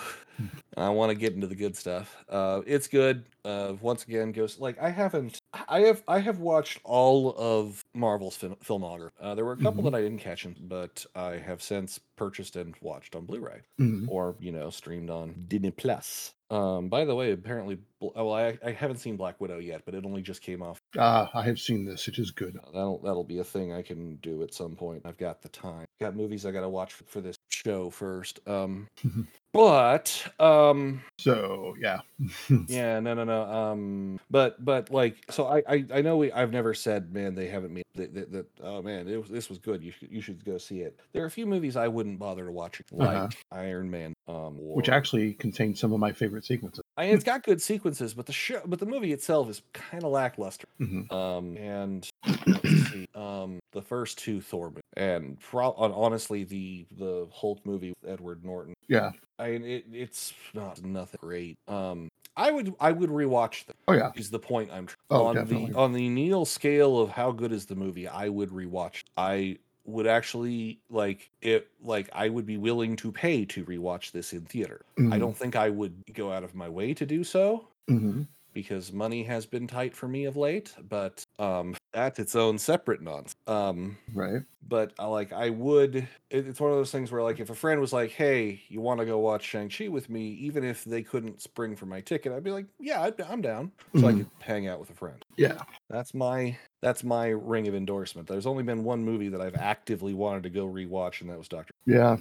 [0.78, 2.18] I want to get into the good stuff.
[2.30, 3.26] Uh it's good.
[3.46, 8.36] Uh once again goes like I haven't I have I have watched all of Marvel's
[8.38, 9.10] film, filmography.
[9.20, 9.86] Uh there were a couple Mhm.
[9.86, 14.08] that I didn't catch, in, but I have since purchased and watched on Blu-ray mhm.
[14.08, 16.34] or you know streamed on Disney Plus.
[16.52, 20.04] Um, by the way, apparently, well, I, I haven't seen Black Widow yet, but it
[20.04, 20.79] only just came off.
[20.98, 22.08] Ah, I have seen this.
[22.08, 22.58] It is good.
[22.74, 25.04] That'll that'll be a thing I can do at some point.
[25.06, 25.86] I've got the time.
[26.02, 28.40] Got movies I got to watch for, for this show first.
[28.48, 28.88] Um,
[29.54, 32.00] but um, So yeah,
[32.68, 33.44] yeah, no, no, no.
[33.44, 37.48] Um, but but like, so I I, I know we, I've never said, man, they
[37.48, 38.14] haven't made that.
[38.16, 39.84] that, that oh man, it was, this was good.
[39.84, 41.00] You should you should go see it.
[41.14, 43.28] There are a few movies I wouldn't bother to watch, like Uh-huh.
[43.52, 44.14] Iron Man.
[44.28, 46.84] Um, which actually contains some of my favorite sequences.
[47.00, 50.04] I mean, it's got good sequences, but the show, but the movie itself is kind
[50.04, 50.68] of lackluster.
[50.82, 51.12] Mhm.
[51.12, 52.08] Um, and
[52.46, 57.94] let's see, um, the first two Thor, movies, and pro- honestly, the the Hulk movie
[58.02, 58.74] with Edward Norton.
[58.90, 59.12] Yeah.
[59.40, 61.58] I mean, it, it's not nothing great.
[61.70, 63.76] Um, I would I would rewatch them.
[63.88, 65.72] Oh yeah, Is the point I'm tr- Oh, on definitely.
[65.72, 68.08] the on the Neil scale of how good is the movie?
[68.10, 69.04] I would rewatch.
[69.18, 69.58] I
[69.90, 71.72] would actually like it.
[71.82, 74.86] Like I would be willing to pay to rewatch this in theater.
[75.12, 75.20] I Mhm.
[75.20, 78.30] don't think I would go out of my way to do so Mhm.
[78.62, 83.02] Because money has been tight for me of late, but um, that's its own separate
[83.02, 83.36] nonsense.
[83.48, 84.42] Um, Right.
[84.68, 85.96] but I like I would.
[85.96, 86.08] It,
[86.48, 89.00] it's one of those things where like if a friend was like, "Hey, you want
[89.00, 92.32] to go watch Shang Chi with me?" Even if they couldn't spring for my ticket,
[92.34, 94.18] I'd be like, "Yeah, I'd, I'm down." So I Mhm.
[94.18, 95.24] could hang out with a friend.
[95.38, 95.62] Yeah.
[95.90, 98.28] That's my that's my ring of endorsement.
[98.28, 101.48] There's only been one movie that I've actively wanted to go rewatch, and that was
[101.48, 101.72] Doctor.
[101.86, 102.18] Yeah.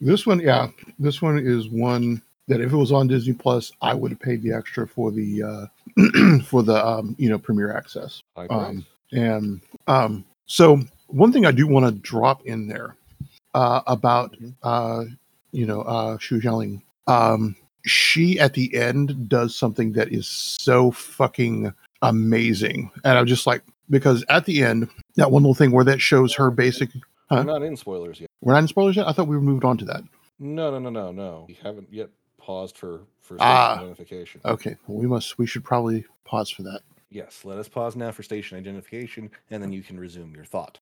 [0.00, 3.94] This one, yeah, this one is one that if it was on Disney Plus, I
[3.94, 5.66] would have paid the extra for the uh
[6.44, 8.22] for the um, you know, premiere access.
[8.36, 12.96] Um, and um, so one thing I do want to drop in there
[13.54, 14.54] uh, about Mhm.
[14.62, 15.04] uh,
[15.52, 16.82] you know uh, Xu Xialing.
[17.06, 17.54] Um,
[17.86, 23.62] she at the end does something that is so fucking amazing, and I'm just like
[23.90, 26.90] because at the end that one little thing where that shows her basic.
[27.28, 27.36] huh?
[27.36, 28.30] We're not in spoilers yet.
[28.40, 29.06] We're not in spoilers yet.
[29.06, 30.02] I thought we moved on to that.
[30.40, 31.44] No, no, no, no, no.
[31.46, 32.08] We haven't yet
[32.44, 33.72] paused for for Ah.
[33.74, 34.40] station identification.
[34.44, 35.38] Okay, well, we must.
[35.38, 36.82] We should probably pause for that.
[37.10, 40.78] Yes, let us pause now for station identification, and then you can resume your thought.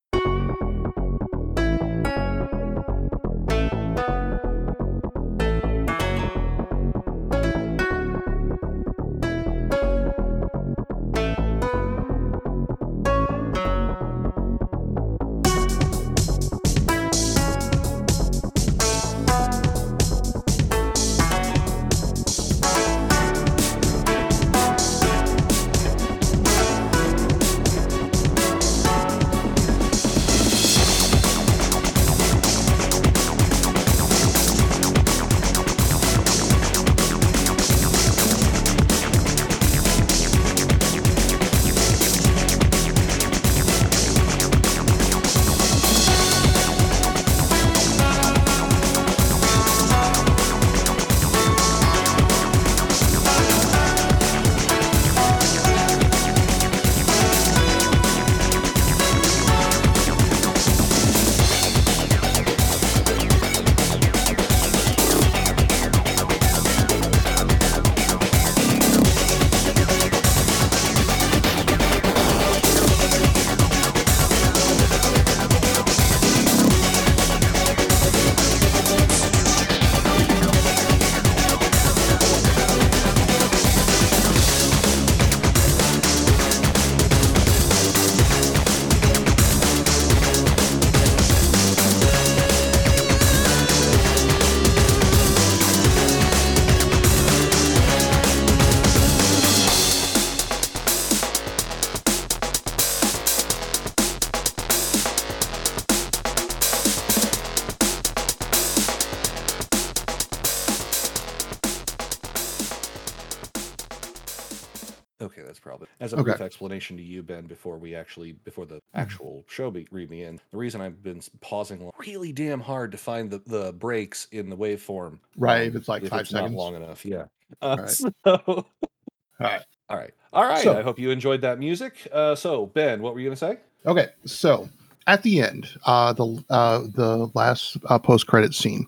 [116.72, 117.46] Explanation to you, Ben.
[117.46, 121.20] Before we actually, before the actual show be, read me in, the reason I've been
[121.40, 125.18] pausing really damn hard to find the the breaks in the waveform.
[125.36, 126.56] Right, um, if it's like five it's not seconds.
[126.56, 127.04] long enough.
[127.04, 127.24] Yeah.
[127.60, 127.90] Uh, Right.
[128.24, 129.62] So, All right.
[129.90, 130.62] all right, all right.
[130.62, 132.06] So- I hope you enjoyed that music.
[132.12, 133.58] Uh, so, Ben, what were you gonna say?
[133.84, 134.68] Okay, so
[135.08, 138.86] at the end, uh, the uh, the last uh, post credit scene,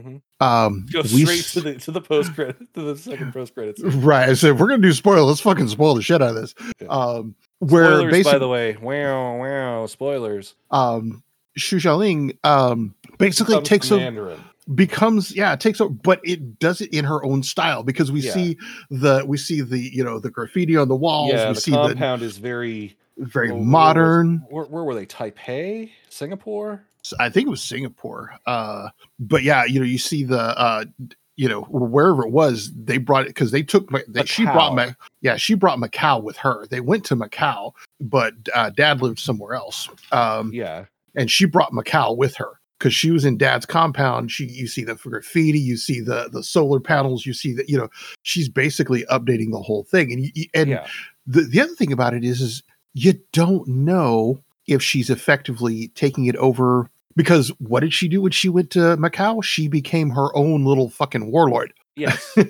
[0.00, 3.32] hmm um, Go we straight s- to the to the post credit to the second
[3.32, 3.80] post credits.
[3.82, 4.28] right.
[4.28, 5.26] I said we're gonna do spoil.
[5.26, 6.54] Let's fucking spoil the shit out of this.
[6.80, 6.88] Yeah.
[6.88, 8.76] Um, where Spoilers, by the way.
[8.80, 9.86] Wow, wow.
[9.86, 10.54] Spoilers.
[10.70, 11.22] um,
[11.58, 14.36] Xu Xialing um, basically Comes takes over,
[14.74, 18.32] becomes yeah, takes over, but it does it in her own style because we Yeah.
[18.32, 18.56] see
[18.90, 21.32] the we see the you know the graffiti on the walls.
[21.32, 24.38] Yeah, we the see compound is very very Well, modern.
[24.48, 25.04] Where, where were they?
[25.06, 26.82] Taipei, Singapore.
[27.18, 28.34] I think it was Singapore.
[28.46, 28.88] Uh,
[29.18, 30.84] but yeah, you know, you see the, uh,
[31.36, 34.88] you know, wherever it was, they brought it because they took, they, she brought, Macau.
[34.88, 36.66] Ma- yeah, she brought Macau with her.
[36.68, 39.88] They went to Macau, but uh, dad lived somewhere else.
[40.12, 40.84] Um, Yeah,
[41.14, 44.30] and she brought Macau with her because she was in dad's compound.
[44.30, 47.78] She, you see the graffiti, you see the, the solar panels, you see that, you
[47.78, 47.88] know,
[48.22, 50.12] she's basically updating the whole thing.
[50.12, 50.86] And, you, and yeah,
[51.26, 52.62] the, the other thing about it is, is
[52.94, 58.32] you don't know if she's effectively taking it over because what did she do when
[58.32, 59.42] she went to Macau?
[59.44, 61.72] She became her own little fucking warlord.
[61.96, 62.36] yes.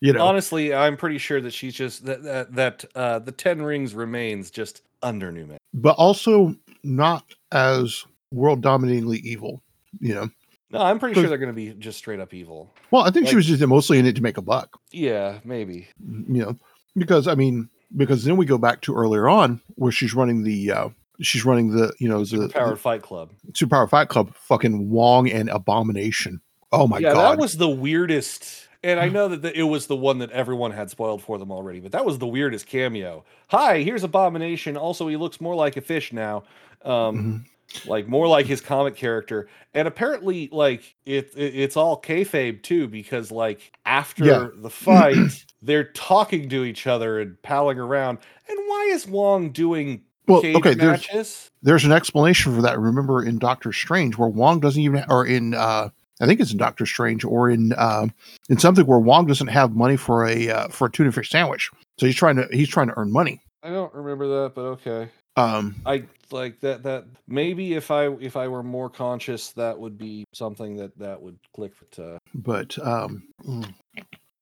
[0.00, 3.62] You know, Honestly, I'm pretty sure that she's just that that, that uh, the Ten
[3.62, 5.58] Rings remains just under New Man.
[5.72, 9.62] but also not as world dominatingly evil.
[10.00, 10.30] You know,
[10.72, 12.72] No, I'm pretty sure they're going to be just straight up evil.
[12.90, 14.80] well, I think she was just mostly in it to make a buck.
[14.90, 15.86] Yeah, maybe.
[16.00, 16.56] You know,
[16.96, 20.72] because I mean, because then we go back to earlier on where she's running the.
[20.72, 20.88] uh
[21.22, 23.30] She's running the, you know, the, Powered Fight Club.
[23.44, 26.40] the Superpower Fight Club, fucking Wong and Abomination.
[26.72, 27.32] Oh my yeah, god!
[27.32, 30.72] that was the weirdest and I know that the, it was the one that everyone
[30.72, 33.24] had spoiled for them already, but that was the weirdest cameo.
[33.48, 34.76] Hi, here's Abomination.
[34.76, 36.44] Also, he looks more like a fish now.
[36.84, 37.46] Um,
[37.84, 37.88] Mhm.
[37.88, 42.86] like more like his comic character and apparently like it, it it's all kayfabe too
[42.86, 44.48] because like after Yeah.
[44.54, 45.16] the fight
[45.62, 50.02] they're talking to each other and palling around and why is wong doing
[50.32, 52.78] Well, okay, there's matches there's an explanation for that.
[52.78, 55.88] Remember in Doctor Strange, where Wong doesn't even, or in uh,
[56.20, 58.06] I think it's in Doctor Strange, or in uh,
[58.48, 61.70] in something where Wong doesn't have money for a uh, for a tuna fish sandwich,
[61.98, 63.40] so he's trying to he's trying to earn money.
[63.62, 68.36] i don't remember that but okay Um, i like that that maybe if i if
[68.36, 72.78] i were more conscious that would be something that that would click but uh but
[72.78, 73.72] um, mm.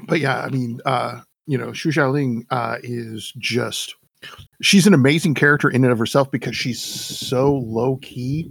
[0.06, 3.96] but yeah, I mean, uh, you know, Xu Xialing uh, is just
[4.60, 8.50] she's an amazing character in and of herself because she's so low key,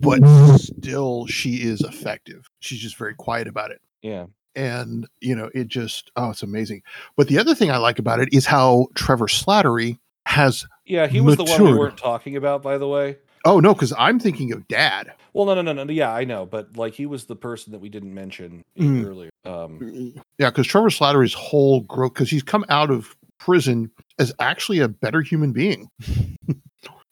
[0.00, 0.20] but
[0.58, 2.48] still she is effective.
[2.60, 3.80] She's just very quiet about it.
[4.02, 6.82] yeah and you know it just oh it's amazing
[7.16, 11.22] but the other thing i like about it is how trevor slattery has yeah he
[11.22, 13.16] was the one we weren't talking about by the way
[13.46, 16.44] oh no because i'm thinking of dad well no no no no yeah i know
[16.44, 19.06] but like he was the person that we didn't mention Mm.
[19.06, 24.32] earlier um yeah because trevor slattery's whole growth because he's come out of prison as
[24.38, 25.88] actually a better human being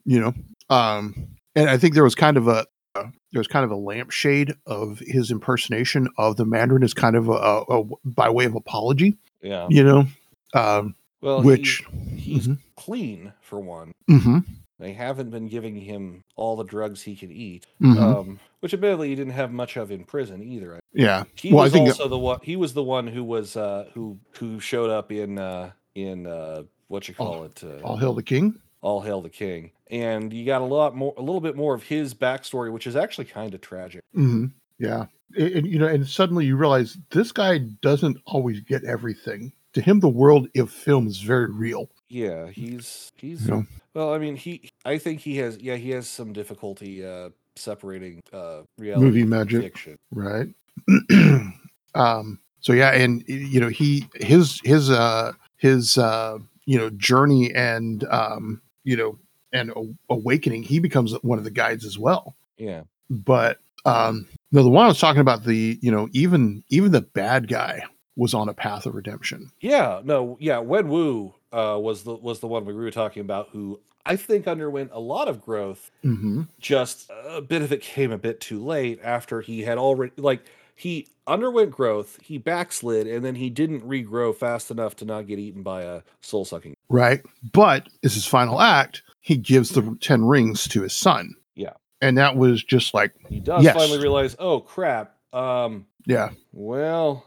[0.04, 0.34] you know?
[0.68, 1.14] Um
[1.54, 4.54] and i think there was kind of a uh, there was kind of a lampshade
[4.66, 8.54] of his impersonation of the mandarin as kind of a, a, a by way of
[8.54, 9.66] apology yeah.
[9.70, 10.06] you know?
[10.54, 11.82] Um well which
[12.14, 12.58] he, he's Mhm.
[12.76, 13.92] clean for one.
[14.08, 14.44] Mhm,
[14.78, 17.98] they haven't been giving him all the drugs he can eat mhm.
[17.98, 20.80] um which admittedly he didn't have much of in prison either.
[20.92, 21.24] Yeah.
[21.34, 23.86] He well i was think also the one he was the one who was uh
[23.94, 28.14] who who showed up in uh in uh what you call it uh, all hail
[28.14, 31.56] the king all hail the king and you got a lot more a little bit
[31.56, 34.46] more of his backstory which is actually kind of tragic hmm
[34.78, 39.52] Yeah, and, and, you know, and suddenly you realize this guy doesn't always get everything.
[39.74, 41.90] To him, the world of film is very real.
[42.08, 43.66] yeah he's he's You know?
[43.94, 48.20] well i mean he i think he has yeah he has some difficulty uh separating
[48.32, 49.62] uh reality Movie magic.
[49.62, 50.48] fiction right?
[51.94, 52.40] um.
[52.62, 58.04] So yeah, and you know, he his his uh his uh you know journey and
[58.10, 59.18] um you know
[59.52, 60.62] and a- awakening.
[60.62, 62.34] He becomes one of the guides as well.
[62.56, 66.92] yeah But um no, the one I was talking about, the you know even even
[66.92, 67.82] the bad guy
[68.16, 69.50] was on a path of redemption.
[69.60, 73.48] Yeah, no, yeah, Wen Wu uh, was the was the one we were talking about
[73.50, 75.90] who I think underwent a lot of growth.
[76.02, 80.12] hmm Just a bit of it came a bit too late after he had already
[80.16, 80.42] like
[80.74, 85.38] he underwent growth, he backslid, and then he didn't regrow fast enough to not get
[85.38, 86.74] eaten by a soul sucking.
[86.88, 87.22] right?
[87.52, 91.34] But as his final act, he gives the 10 rings to his son.
[91.54, 91.74] Yeah.
[92.00, 93.76] And that was just like, He does Yes.
[93.76, 97.24] finally realize, oh crap, um, yeah, well,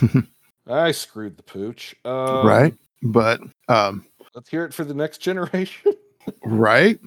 [0.66, 1.94] I screwed the pooch.
[2.04, 2.74] Um, right.
[3.02, 5.92] But, um, Let's hear it for the next generation.
[6.44, 6.98] right.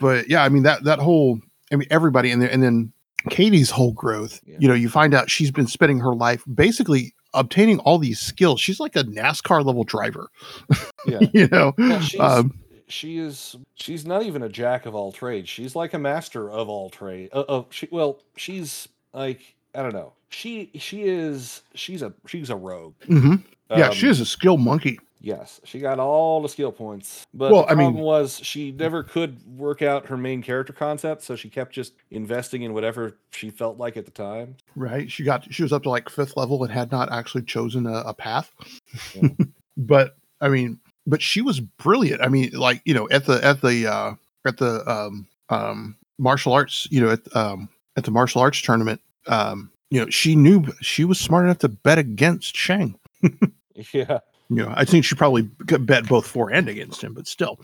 [0.00, 1.40] But yeah, I mean, that, that whole,
[1.72, 2.92] I mean, everybody in there, and then
[3.30, 4.56] Katie's whole growth, Yeah.
[4.60, 8.60] you know, you find out she's been spending her life basically obtaining all these skills.
[8.60, 10.28] She's like a NASCAR level driver,
[11.06, 11.20] yeah.
[11.32, 11.72] you know?
[11.78, 15.48] Well, she's Um, she is she's not even a jack of all trades.
[15.48, 17.30] She's like a master of all trade.
[17.32, 19.40] Uh, uh, she, well, she's like
[19.74, 20.12] I don't know.
[20.28, 22.94] She she is she's a she's a rogue.
[23.06, 23.42] mhm.
[23.70, 24.98] Yeah, she Um, is a skill monkey.
[25.24, 27.26] Yes, she got all the skill points.
[27.32, 30.74] But Well, the I mean- problem was she never could work out her main character
[30.74, 34.56] concept, so she kept just investing in whatever she felt like at the time.
[34.76, 37.86] right she got she was up to like fifth level and had not actually chosen
[37.86, 38.50] a, a path
[39.14, 39.28] Yeah.
[39.76, 43.60] but i mean but she was brilliant i mean like you know at the at
[43.60, 44.14] the uh
[44.46, 49.00] at the um um martial arts you know at um at the martial arts tournament
[49.26, 52.94] um you know she knew she was smart enough to bet against shang
[53.92, 54.20] Yeah.
[54.50, 57.58] You know i think she probably bet both for and against him but still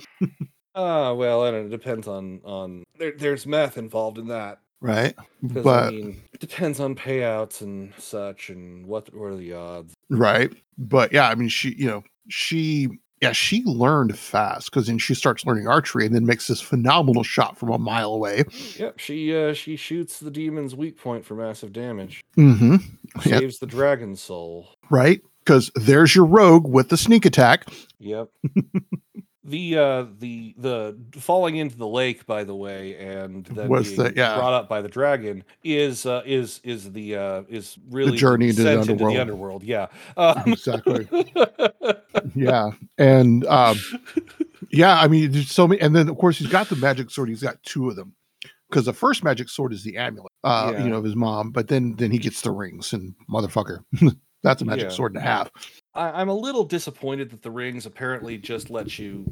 [0.73, 1.67] Ah, well, I don't know.
[1.67, 4.61] It depends on on there, there's math involved in that.
[4.81, 9.53] right 'Cause, I but mean, it depends on payouts and such, and what are the
[9.53, 9.95] odds?
[10.11, 12.89] right but yeah i mean she you know she
[13.21, 17.23] yeah she learned fast because then she starts learning archery and then makes this phenomenal
[17.25, 18.45] shot from a mile away
[18.79, 22.23] Yep, she uh she shoots the demon's weak point for massive damage.
[22.37, 22.77] mm-hmm
[23.27, 23.41] Yep.
[23.41, 24.69] Saves the dragon soul.
[24.89, 27.67] right because there's your rogue with the sneak attack
[27.99, 28.29] Yep.
[29.45, 34.03] the uh the the falling into the lake, by the way, and then Was being
[34.05, 34.37] the- yeah.
[34.37, 38.49] brought up by the dragon is uh is is the uh is really the journey
[38.51, 39.15] into the underworld.
[39.17, 39.63] the underworld.
[39.65, 39.87] Yeah.
[40.17, 41.09] Um, exactly
[42.35, 43.79] yeah and um
[44.71, 47.29] yeah i mean there's so many and then of course he's got the magic sword
[47.29, 48.15] he's got two of them
[48.69, 50.85] because the first magic sword is the amulet, uh, Yeah.
[50.85, 51.51] you know, of his mom.
[51.51, 53.81] But then then he gets the rings, and motherfucker,
[54.43, 54.91] that's a magic Yeah.
[54.91, 55.51] sword and a half.
[55.95, 59.25] I, I'm a little disappointed that the rings apparently just let you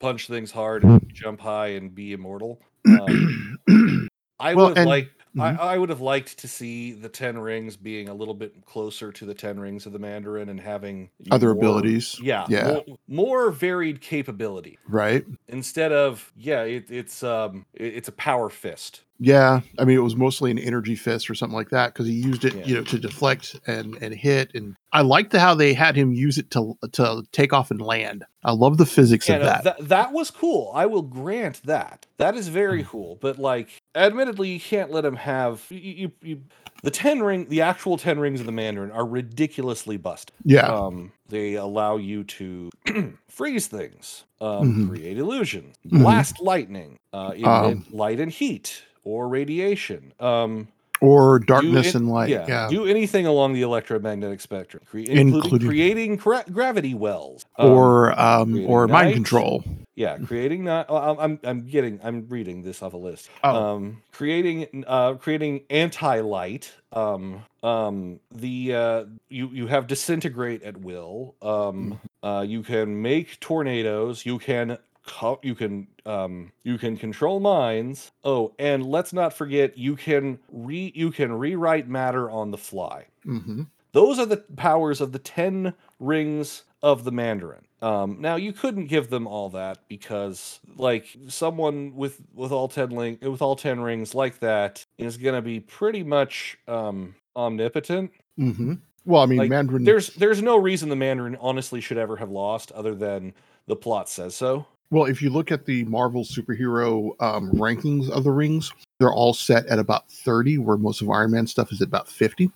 [0.00, 2.60] punch things hard and jump high and be immortal.
[2.88, 4.08] Um,
[4.38, 5.10] I Well, would have and- liked.
[5.38, 5.58] I, Mhm.
[5.60, 9.24] I would have liked to see the ten rings being a little bit closer to
[9.24, 12.80] the ten rings of the Mandarin and having Other more- abilities, Yeah, Yeah.
[12.88, 15.24] More, more varied capability right?
[15.46, 19.02] instead of yeah, it, it's um, it- it's a power fist.
[19.22, 22.14] Yeah, I mean, it was mostly an energy fist or something like that because he
[22.14, 22.64] used it, Yeah.
[22.64, 24.50] you know, to deflect and and hit.
[24.54, 28.24] And I liked how they had him use it to to take off and land.
[28.44, 29.64] I love the physics Yeah, of no, that.
[29.64, 30.72] that that was cool.
[30.74, 32.06] I will grant that.
[32.16, 32.88] That is very Hmm.
[32.88, 33.18] cool.
[33.20, 36.40] But like, admittedly, you can't let him have you, you, you
[36.82, 40.34] the ten ring, the actual ten rings of the Mandarin are ridiculously busted.
[40.44, 42.70] yeah, Um, they allow you to
[43.28, 44.88] freeze things, um, Mhm.
[44.88, 46.02] create illusions, Mhm.
[46.02, 50.12] blast lightning, uh, emit Um, light and heat or radiation.
[50.20, 50.68] Um,
[51.02, 52.28] or darkness an- and light.
[52.28, 57.46] yeah, Yeah, do anything along the electromagnetic spectrum, cre- including, Including- creating gra- gravity wells.
[57.58, 59.14] um, or um, or mind night.
[59.14, 59.64] control.
[59.94, 60.90] yeah, creating not.
[60.90, 62.00] I'm I'm I'm getting.
[62.04, 63.30] I'm reading this off a list.
[63.42, 63.56] Oh.
[63.76, 66.70] Um, creating uh creating anti light.
[66.92, 71.34] Um um the uh you you have disintegrate at will.
[71.40, 74.26] Um uh you can make tornadoes.
[74.26, 74.76] You can
[75.10, 78.12] co- you can um you can control minds.
[78.24, 83.06] Oh, and let's not forget you can re you can rewrite matter on the fly.
[83.24, 87.64] hmm Those are the powers of the 10 rings of the Mandarin.
[87.82, 92.90] Um, now you couldn't give them all that because like someone with with all 10
[92.90, 98.10] link with all 10 rings like that is going to be pretty much um omnipotent.
[98.38, 98.74] Mm-hmm.
[99.06, 99.84] Well, I mean, Like, Mandarin.
[99.84, 103.34] There's there's no reason the Mandarin honestly should ever have lost other than
[103.66, 104.66] the plot says so.
[104.90, 109.32] Well, if you look at the Marvel superhero um, rankings of the rings, they're all
[109.32, 112.50] set at about 30, where most of Iron Man stuff is at about 50.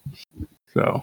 [0.72, 1.02] So,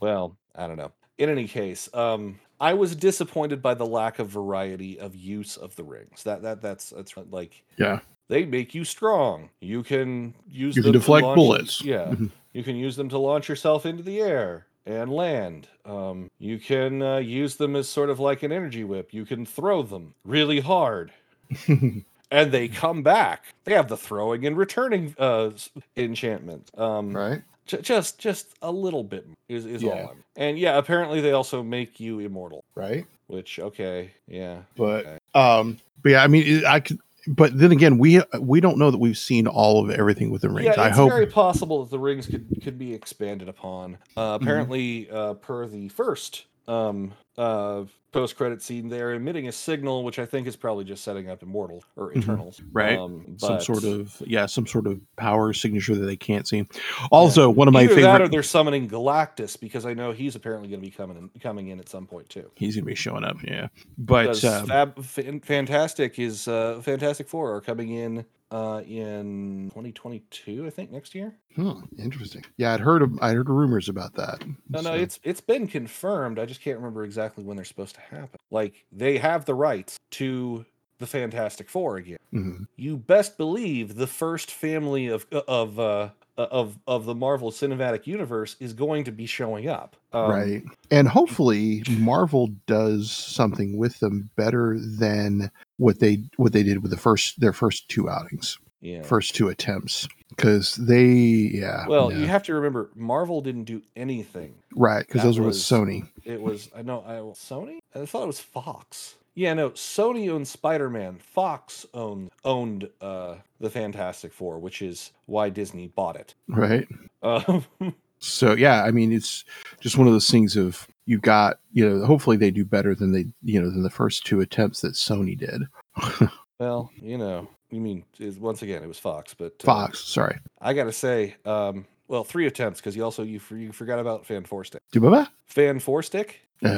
[0.00, 0.90] Well, I don't know.
[1.18, 5.74] In any case, um, I was disappointed by the lack of variety of use of
[5.76, 6.22] the rings.
[6.24, 8.00] That that that's that's like yeah.
[8.28, 9.50] they make you strong.
[9.60, 11.84] You can use You can them to deflect launch- bullets.
[11.84, 12.30] Yeah, Mhm.
[12.52, 15.68] you can use them to launch yourself into the air and land.
[15.84, 19.12] Um, you can uh, use them as sort of like an energy whip.
[19.12, 21.12] You can throw them really hard,
[21.68, 22.04] and
[22.52, 23.44] they come back.
[23.64, 25.50] They have the throwing and returning uh,
[25.96, 26.70] enchantment.
[26.76, 27.42] Um, right?
[27.66, 29.90] J- just just a little bit is, is Yeah.
[29.90, 30.24] all I'm.
[30.36, 32.64] And yeah, apparently they also make you immortal.
[32.74, 33.06] Right.
[33.26, 34.62] Which okay, yeah.
[34.74, 35.18] But, okay.
[35.34, 36.98] um, but yeah, I mean, I could,
[37.28, 40.48] but then again, we we don't know that we've seen all of everything with the
[40.48, 40.74] rings.
[40.76, 41.10] Yeah, I it's hope.
[41.10, 43.92] very possible that the rings could could be expanded upon.
[43.92, 44.18] Mm-hmm.
[44.18, 50.02] Uh, apparently, uh, per the first um, uh, post credit scene, they're emitting a signal,
[50.02, 52.60] which I think is probably just setting up immortal or Mhm.
[52.72, 52.98] Right.
[52.98, 56.66] Um, some sort of yeah, some sort of power signature that they can't see.
[57.10, 58.30] Also, one of my either that or favorite.
[58.32, 61.78] they're summoning Galactus because I know he's apparently going to be coming in, coming in
[61.80, 62.50] at some point too.
[62.54, 63.36] He's gonna be showing up.
[63.44, 70.66] Yeah, but um, Fab, Fantastic is uh, Fantastic Four are coming in uh, in 2022,
[70.66, 71.34] I think, next year.
[71.54, 72.44] hmm, interesting.
[72.56, 74.42] Yeah, I'd heard of, I heard rumors about that.
[74.68, 76.38] No, no, it's it's been confirmed.
[76.38, 78.38] I just can't remember exactly when they're supposed to happen.
[78.50, 80.64] Like they have the rights to
[80.98, 82.18] the Fantastic Four again.
[82.32, 82.64] Mm-hmm.
[82.76, 88.56] You best believe the first family of of uh, of of the Marvel Cinematic Universe
[88.60, 89.96] is going to be showing up.
[90.12, 96.62] Um, right and hopefully marvel does something with them better than what they what they
[96.62, 99.02] did with the first their first two outings Yeah.
[99.02, 104.54] first two attempts because they yeah well, you have to remember, Marvel didn't do anything
[104.76, 107.78] right because those were with sony It was I know I Sony.
[107.94, 109.14] I thought it was Fox.
[109.34, 109.70] Yeah, no.
[109.70, 111.16] Sony owned Spider Man.
[111.20, 116.34] Fox owned owned uh, the Fantastic Four, which is why Disney bought it.
[116.48, 116.88] right
[117.22, 117.64] Um,
[118.20, 119.44] so yeah i mean it's
[119.80, 123.12] just one of those things of you got you know hopefully they do better than
[123.12, 125.62] they you know than the first two attempts that sony did
[126.60, 130.38] well, you know, you mean is once again it was Fox, but uh, fox sorry
[130.60, 134.44] I gotta say, um, well, three attempts because you also you you forgot about Fan
[134.44, 134.82] Four Stick.
[134.92, 136.68] do baba Fan Four Stick, uh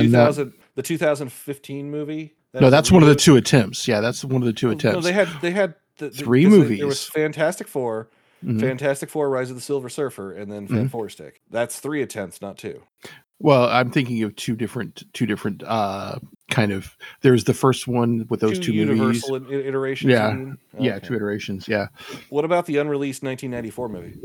[0.00, 0.32] two no,
[0.74, 2.34] the two thousand fifteen movie.
[2.54, 5.04] no that's one of the two attempts yeah that's one of the two No, attempts
[5.04, 7.04] they had they had the, the- Three they- There was.
[7.08, 8.08] Fantastic Four,
[8.42, 8.58] Mhm.
[8.58, 10.90] Fantastic Four: Rise of the Silver Surfer, and then Fan Mhm.
[10.90, 11.42] Four Stick.
[11.50, 12.80] That's three attempts, not two.
[13.40, 16.18] Well, I'm thinking of two different, two different uh
[16.50, 16.96] kind of.
[17.22, 18.98] There's the first one with those two, movies.
[18.98, 20.10] universal i- iterations.
[20.12, 20.36] Yeah.
[20.78, 21.06] Yeah, Okay.
[21.08, 21.66] two iterations.
[21.68, 21.86] Yeah.
[22.28, 24.18] What about the unreleased 1994 movie?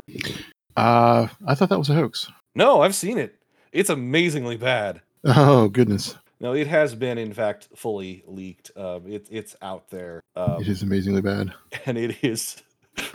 [0.75, 2.29] Uh, I thought that was a hoax.
[2.55, 3.35] No, I've seen it.
[3.71, 5.01] It's amazingly bad.
[5.23, 6.15] Oh goodness.
[6.41, 8.69] No, it has been in fact fully leaked.
[8.75, 11.53] Um, it, it's out there, um, it is amazingly bad.
[11.85, 12.61] and it is.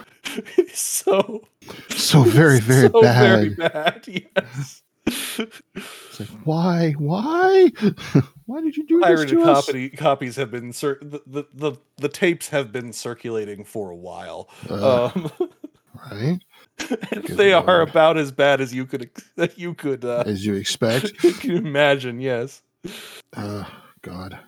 [0.72, 1.42] So
[1.90, 3.56] So very, very so bad.
[3.56, 4.04] Very bad.
[4.36, 4.82] Yes.
[5.74, 6.92] It's like, why?
[6.98, 7.70] Why?
[8.46, 9.66] why did you do this Pirated to us?
[9.66, 13.96] copy, copies have been cir- the, the the the tapes have been circulating for a
[13.96, 14.48] while.
[14.68, 15.30] Uh, um,
[16.10, 16.40] right?
[17.28, 21.12] they are about as bad as you could that you could uh, As you expect.
[21.22, 22.20] you can imagine.
[22.20, 22.62] Yes.
[23.36, 23.64] Uh,
[24.02, 24.38] God.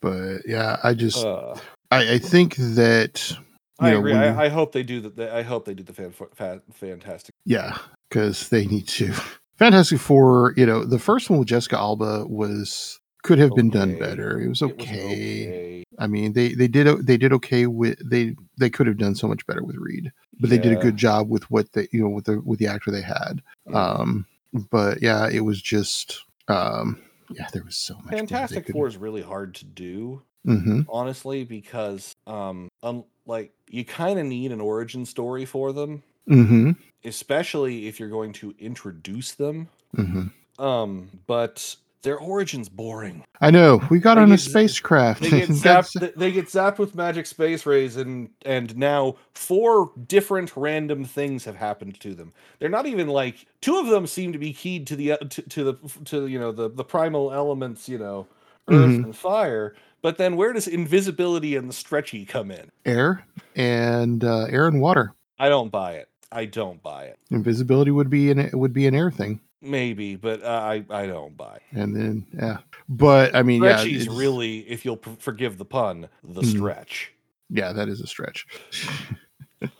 [0.00, 1.56] But yeah, I just Uh,
[1.90, 3.36] I, I think that
[3.80, 4.14] I know, agree.
[4.14, 5.30] I, I hope they do that.
[5.30, 7.34] I hope they do the fan, fa- fantastic.
[7.44, 7.76] yeah,
[8.08, 9.12] because they need to.
[9.56, 13.98] Fantastic Four, you know, the first one with Jessica Alba was could have been done
[13.98, 14.40] better.
[14.40, 15.02] It was It was okay.
[15.04, 15.84] okay.
[15.98, 19.26] I mean, they they did they did okay with they they could have done so
[19.26, 22.08] much better with Reed, but they did a good job with what they you know
[22.08, 23.42] with the with the actor they had.
[23.68, 23.82] Yeah.
[23.82, 27.00] Um, but yeah, it was just um,
[27.30, 28.14] yeah, there was so much.
[28.14, 30.22] Fantastic Four is really hard to do.
[30.46, 30.82] Mm-hmm.
[30.88, 36.72] honestly because um un- like you kind of need an origin story for them Mm-hmm.
[37.04, 40.62] Especially if you're going to introduce them Mm-hmm.
[40.62, 45.22] um but their origins boring I know we got They on a get z- spacecraft.
[45.22, 50.52] they get zapped they get zapped with magic space rays and and now four different
[50.56, 54.38] random things have happened to them they're not even like two of them seem to
[54.38, 55.74] be keyed to the uh, to, to the
[56.04, 58.26] to you know the the primal elements you know
[58.68, 59.04] earth Mhm.
[59.04, 63.24] and fire but then where does invisibility and the stretchy come in air
[63.56, 65.12] and uh, air and water.
[65.40, 66.08] I don't buy it.
[66.32, 67.18] I don't buy it.
[67.30, 71.06] Invisibility would be an it would be an air thing, Maybe, but uh, I I
[71.06, 71.62] don't buy it.
[71.78, 72.58] and then yeah.
[72.88, 76.50] But I mean, yeah, it's- really, if you'll forgive the pun, the Mhm.
[76.56, 77.12] stretch.
[77.50, 78.46] yeah, that is a stretch.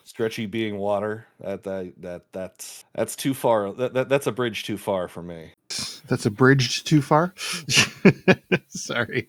[0.03, 1.27] Stretchy being water.
[1.39, 3.73] That that that that's that's too far.
[3.73, 5.53] That, that that's a bridge too far for me.
[6.09, 7.33] That's a bridge too far.
[8.69, 9.29] Sorry,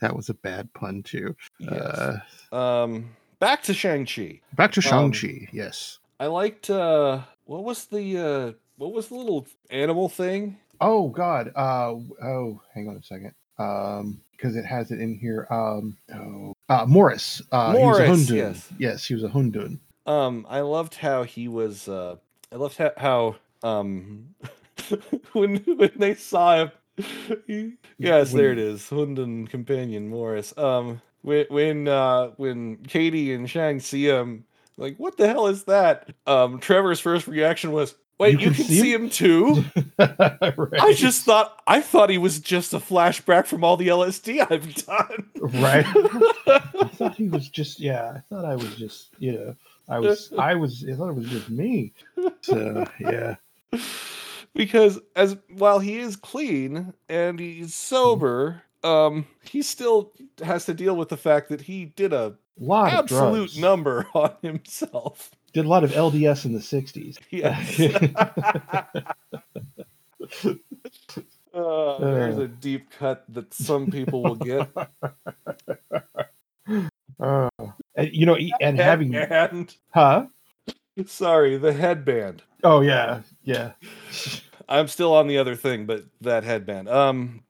[0.00, 1.34] that was a bad pun too.
[1.58, 2.20] Yes.
[2.52, 3.10] Uh, um.
[3.40, 4.40] Back to Shang Chi.
[4.54, 5.48] back to Um, Shang Chi.
[5.52, 5.98] yes.
[6.20, 6.68] I liked.
[6.68, 10.58] uh What was the uh What was the little animal thing?
[10.80, 11.50] Oh God.
[11.56, 13.32] Uh oh, hang on a second.
[13.58, 15.46] Um, because it has it in here.
[15.50, 17.42] Um, oh, uh, Morris.
[17.52, 18.36] Uh, he Morris, Hundun.
[18.36, 18.72] yes.
[18.78, 19.78] yes, he was a Hundun.
[20.06, 21.86] Um, I loved how he was.
[21.88, 22.16] Uh,
[22.50, 24.34] I loved how, how um,
[25.32, 26.70] when when they saw him.
[27.46, 28.82] He, yes, there it is.
[28.88, 30.56] Hundun companion Morris.
[30.56, 34.44] Um, when when uh, when Katie and Shang see him,
[34.80, 36.08] like, what the hell is that?
[36.26, 39.62] Um, Trevor's first reaction was, "Wait, you, can, see, him, too."
[39.98, 44.74] I just thought I thought he was just a flashback from all the LSD I've
[44.86, 45.30] done.
[45.60, 45.84] right.
[46.46, 48.14] I thought he was just yeah.
[48.16, 49.56] I thought I was just you know
[49.88, 51.92] I was I was I thought it was just me.
[52.40, 53.36] So yeah.
[54.54, 60.12] because as while he is clean and he's sober, um, he still
[60.42, 64.32] has to deal with the fact that he did a lot of absolute number on
[64.42, 65.30] himself.
[65.52, 67.18] Did a lot of LDS in the '60s.
[67.30, 67.80] Yes.
[71.52, 74.68] Uh, there's a deep cut that some people will get.
[77.18, 77.48] Uh,
[77.96, 79.76] and, you know, and having Headband.
[79.90, 80.26] huh?
[81.06, 82.44] Sorry, the headband.
[82.62, 83.72] Oh yeah, yeah.
[84.68, 86.88] I'm still on the other thing, but that headband.
[86.88, 87.42] Um,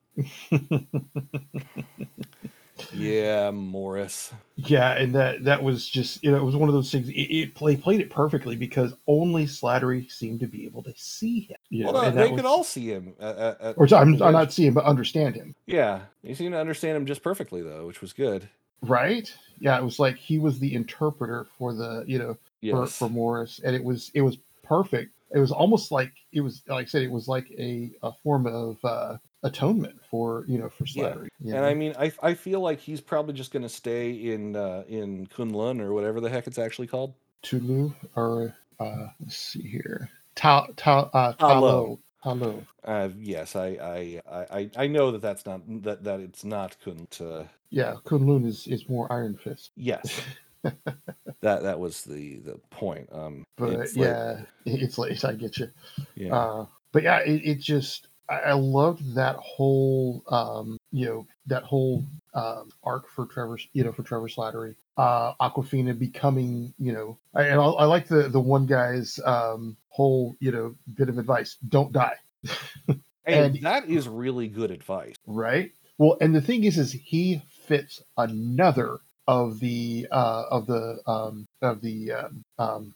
[2.93, 4.33] yeah, Morris.
[4.57, 7.09] Yeah, and that that was just you know it was one of those things.
[7.09, 11.41] It, it play, played it perfectly because only Slattery seemed to be able to see
[11.43, 11.57] him.
[11.71, 13.15] You Well, know, no, and they that could all see him.
[13.21, 15.55] At, at, at or sorry, I'm, I'm not see him, but understand him.
[15.67, 18.49] Yeah, you seem to understand him just perfectly, though, which was good.
[18.83, 19.33] Right?
[19.59, 22.37] Yeah, it was like he was the interpreter for the you know
[22.71, 25.13] for, for Morris, and it was it was perfect.
[25.33, 28.47] It was almost like it was like I said, it was like a, a form
[28.47, 31.29] of uh, atonement for you know for slavery.
[31.41, 31.69] Yeah, And know?
[31.69, 35.27] I mean, I I feel like he's probably just going to stay in uh, in
[35.27, 37.15] Kunlun or whatever the heck it's actually called.
[37.43, 42.01] Tulu or uh, let's see here, Ta Ta uh, Ta Lo.
[42.25, 42.67] Talo.
[42.85, 46.77] Uh, yes, I, I I I I know that that's not that that it's not
[46.85, 47.09] Kun.
[47.19, 49.71] Uh, Yeah, Kunlun is is more Iron Fist.
[49.77, 50.21] yes,
[50.63, 53.09] that that was the the point.
[53.13, 55.25] Um, but it's like- yeah, it's late.
[55.25, 55.69] I get you.
[56.15, 61.27] yeah, Uh, but yeah, it, it just I, I loved that whole um, you know
[61.47, 62.05] that whole
[62.35, 64.75] um, arc for Trevor you know for Trevor Slattery.
[64.97, 69.77] Uh, Awkwafina becoming you know I, and I, I like the the one guy's um,
[69.89, 72.17] whole you know bit of advice: don't die.
[72.89, 75.15] and, and- that is really good advice.
[75.27, 78.99] right well and the thing is is he fits another
[79.31, 82.95] of the uh of the um of the um, um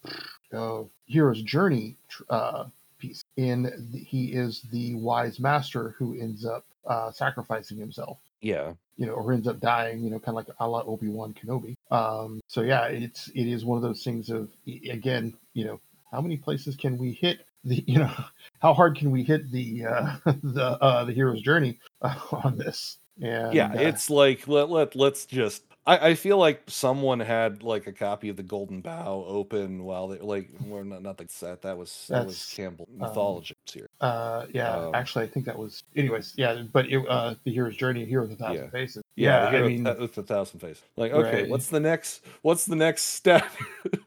[0.52, 1.96] oh, hero's journey
[2.28, 2.64] uh
[2.98, 3.22] piece.
[3.36, 3.62] In
[3.92, 8.72] the, he is the wise master who ends up uh, sacrificing himself Yeah.
[8.96, 11.32] you know, or ends up dying, you know, kind of like a la Obi Wan
[11.34, 11.76] Kenobi.
[11.90, 14.48] Um, so yeah, it's it is one of those things of
[14.90, 15.80] again, you know,
[16.10, 18.12] how many places can we hit the, you know,
[18.60, 22.98] how hard can we hit the uh, the uh, the hero's journey uh, on this?
[23.22, 27.62] And yeah uh, it's like let, let let's just I, I feel like someone had
[27.62, 31.26] like a copy of the golden bough open while they like we're not not the
[31.28, 35.28] set that was that was That's, campbell um, mythology here uh, yeah, um, actually, I
[35.28, 38.64] think that was, anyways, yeah, but it, uh, the hero's journey, hero with a thousand
[38.64, 38.70] Yeah.
[38.70, 39.02] faces.
[39.16, 41.48] yeah, I mean, with, with a thousand faces like okay Right.
[41.48, 43.46] what's the next what's the next step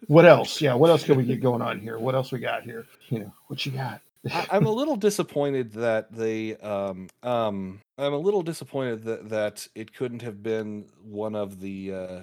[0.07, 0.61] what else?
[0.61, 1.99] Yeah, what else can we get going on here?
[1.99, 2.86] What else we got here?
[3.09, 4.01] You know, what you got?
[4.34, 9.67] I, I'm a little disappointed that they um um I'm a little disappointed that that
[9.75, 12.19] it couldn't have been one of the uh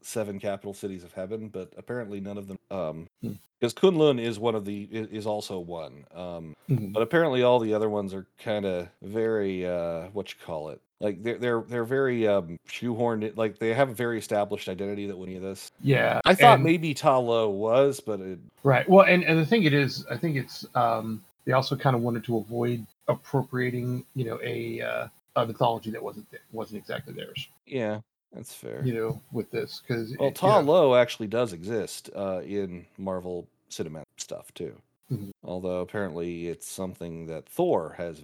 [0.00, 3.32] seven capital cities of heaven, but apparently none of them um Hmm.
[3.60, 6.04] because Kunlun is one of the is also one.
[6.14, 6.92] Um Mhm.
[6.92, 10.80] but apparently all the other ones are kind of very uh what you call it
[11.00, 15.16] like they're they're they're very um shoehorned like they have a very established identity that
[15.20, 18.88] any of this yeah, i thought and- maybe ta lo was but it Right.
[18.88, 22.02] Well, and, and the thing it is, I think it's um, they also kind of
[22.02, 27.14] wanted to avoid appropriating, you know, a, uh, a mythology that wasn't th- wasn't exactly
[27.14, 28.00] theirs, yeah
[28.32, 28.82] that's fair.
[28.84, 34.04] You know, with this because well ta lo actually does exist uh in marvel cinematic
[34.18, 34.74] stuff too
[35.10, 35.30] Mhm.
[35.44, 38.22] although apparently it's something that thor has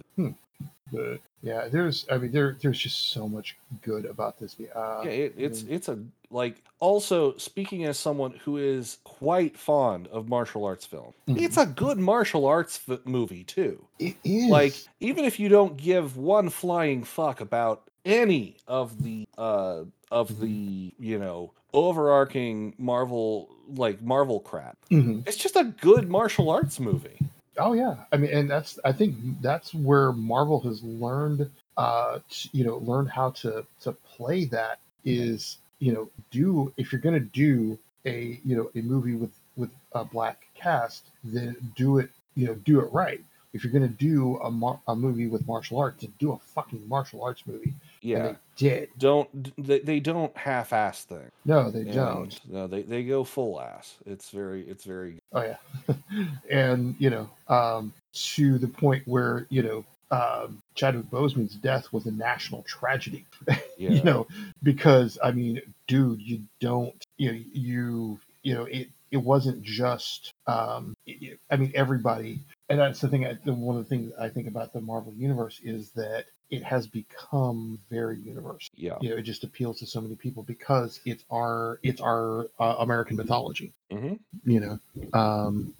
[0.91, 4.55] but yeah, there's I mean there there's just so much good about this.
[4.75, 5.71] Uh, yeah it, it's mm.
[5.71, 5.99] it's a
[6.31, 11.41] like also speaking as someone who is quite fond of martial arts film Mhm.
[11.41, 15.77] it's a good martial arts f- movie too it is like even if you don't
[15.77, 20.39] give one flying fuck about any of the uh of Mhm.
[20.39, 25.27] the you know overarching marvel like marvel crap Mhm.
[25.27, 27.19] it's just a good martial arts movie
[27.61, 32.49] Oh yeah, I mean, and that's I think that's where Marvel has learned, uh, t-
[32.53, 37.19] you know, learned how to to play that is you know do if you're gonna
[37.19, 42.47] do a you know a movie with with a black cast, then do it you
[42.47, 43.21] know do it right.
[43.53, 46.87] If you're gonna do a mar- a movie with martial arts, then do a fucking
[46.87, 47.73] martial arts movie.
[48.01, 48.39] yeah And they
[48.69, 48.89] did.
[48.97, 49.29] don't
[49.67, 52.39] they, they don't half-ass things No, they And, don't.
[52.49, 55.57] no they, they go full ass it's very it's very Oh yeah,
[56.49, 62.07] and you know, um, to the point where you know um, Chadwick Boseman's death was
[62.07, 63.25] a national tragedy.
[63.77, 64.27] yeah You know,
[64.63, 70.33] because I mean, dude, you don't, you know, you, you know, it it wasn't just.
[70.47, 72.39] Um, it- I mean, everybody,
[72.69, 73.25] and that's the thing.
[73.25, 76.63] I, the, one of the things I think about the Marvel universe is that it
[76.63, 78.69] has become very universal.
[78.75, 82.47] yeah You know, it just appeals to so many people because it's our it's our
[82.59, 84.13] uh, American mythology hmm
[84.45, 84.79] you know
[85.17, 85.73] um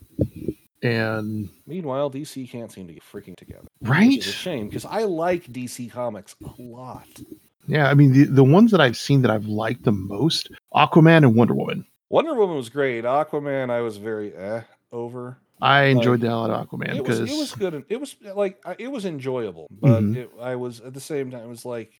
[0.81, 5.03] and meanwhile dc can't seem to get freaking together right which a shame because i
[5.03, 7.07] like dc comics a lot
[7.67, 11.17] yeah i mean the, the ones that i've seen that i've liked the most aquaman
[11.17, 13.03] and wonder woman Wonder Woman was great.
[13.03, 14.61] Aquaman, I was very eh
[14.91, 15.37] over.
[15.62, 17.74] I enjoyed Like, the hell out of aquaman because it was good.
[17.74, 20.16] and- It was like it was enjoyable, but Mhm.
[20.16, 21.41] it, I was at the same time.
[21.43, 21.91] It was like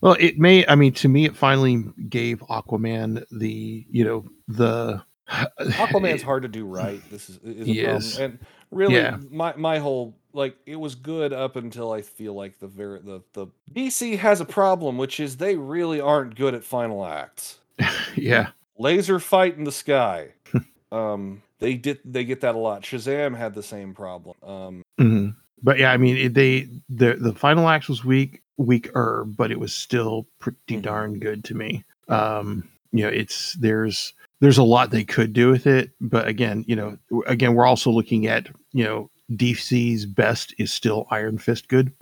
[0.00, 5.02] well it may i mean to me it finally gave aquaman the you know the
[5.58, 7.00] Aquaman's hard to do right.
[7.10, 8.12] This is is a He problem.
[8.20, 8.38] and
[8.70, 9.18] really Yeah.
[9.30, 13.22] my my whole like it was good up until I feel like the very the
[13.32, 17.58] the DC has a problem, which is they really aren't good at final acts.
[18.16, 20.28] yeah laser fight in the sky.
[20.92, 22.82] um, they did they get that a lot.
[22.82, 24.36] Shazam had the same problem.
[24.42, 25.34] Um, Mhm.
[25.62, 29.58] but yeah i mean it, they the the final act was weak weaker but it
[29.60, 30.82] was still pretty Mhm.
[30.82, 35.50] darn good to me um you know it's there's there's a lot they could do
[35.50, 40.52] with it but again you know again we're also looking at you know dc's best
[40.58, 41.92] is still iron fist good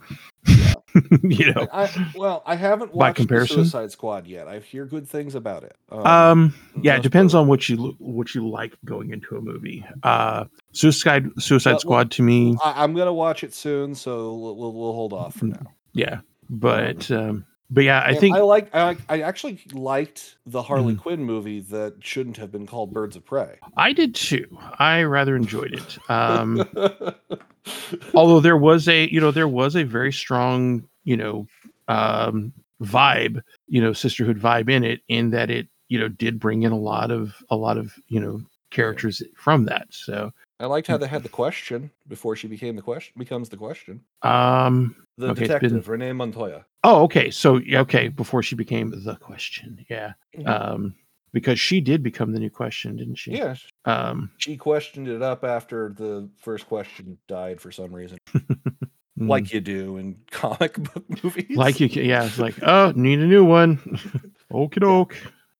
[0.49, 0.70] Yeah.
[1.23, 3.57] you know I, I well, I haven't watched the comparison?
[3.59, 4.49] Suicide Squad yet.
[4.49, 5.77] I hear good things about it.
[5.91, 10.45] um yeah it depends on what you what you like going into a movie uh
[10.73, 14.57] suicide suicide Well, well- squad to me I, I'm gonna watch it soon, so we'll
[14.57, 15.67] we'll, we'll hold off for now.
[15.93, 20.63] yeah but um but yeah i And think I like I I actually liked the
[20.63, 20.99] Harley Mhm.
[20.99, 23.59] Quinn movie that shouldn't have been called Birds of Prey.
[23.77, 24.47] I did too.
[24.79, 25.99] I rather enjoyed it.
[26.11, 26.65] Um,
[28.15, 31.47] although there was a, you know, there was a very strong, you know,
[31.89, 32.53] um,
[32.83, 36.73] vibe, you know, sisterhood vibe in it, in that it, you know, did bring in
[36.73, 38.41] a lot of, a lot of, you know,
[38.71, 39.87] characters from that.
[39.91, 43.57] So, I liked how they had the question before she became the question becomes the
[43.57, 44.03] question.
[44.23, 46.65] um, The Okay, it's been- detective Renee Montoya.
[46.85, 47.31] oh, okay.
[47.31, 48.09] So, okay.
[48.09, 49.85] Before she became the question.
[49.89, 50.13] Yeah.
[50.37, 50.47] Mhm.
[50.49, 50.95] Um,
[51.33, 53.33] because she did become the new question, didn't she?
[53.33, 53.55] Yeah,
[53.85, 58.69] Um, she questioned it up after the first question died for some reason, mm,
[59.17, 61.57] like you do in comic book movies.
[61.57, 62.25] like you, can, yeah.
[62.25, 63.77] It's like, oh, need a new one.
[64.53, 65.15] Okie doke.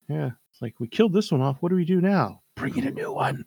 [0.09, 0.31] Yeah.
[0.53, 1.59] It's like we killed this one off.
[1.61, 2.41] What do we do now?
[2.57, 3.45] Bring in a new one.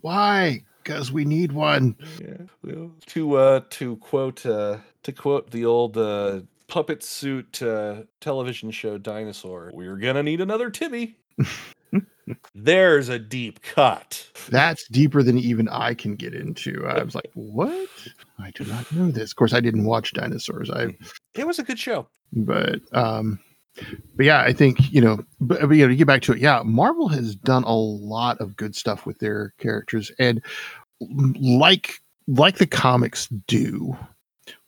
[0.00, 0.64] Why?
[0.84, 1.96] Because we need one.
[2.20, 2.44] Yeah.
[2.62, 8.70] well, To uh to quote uh to quote the old uh puppet suit uh television
[8.70, 11.16] show Dinosaur, we're gonna need another Timmy.
[12.54, 14.26] There's a deep cut.
[14.48, 16.86] That's deeper than even I can get into.
[16.86, 17.88] I was like, what?
[18.38, 19.30] I do not know this.
[19.32, 20.70] Of course, I didn't watch dinosaurs.
[20.70, 20.96] I
[21.34, 22.08] It was a good show.
[22.32, 23.38] but um
[24.16, 26.38] but yeah i think you know but, but you know to get back to it
[26.38, 30.10] yeah marvel has done a lot of good stuff with their characters.
[30.18, 30.40] And
[31.00, 33.96] like like the comics do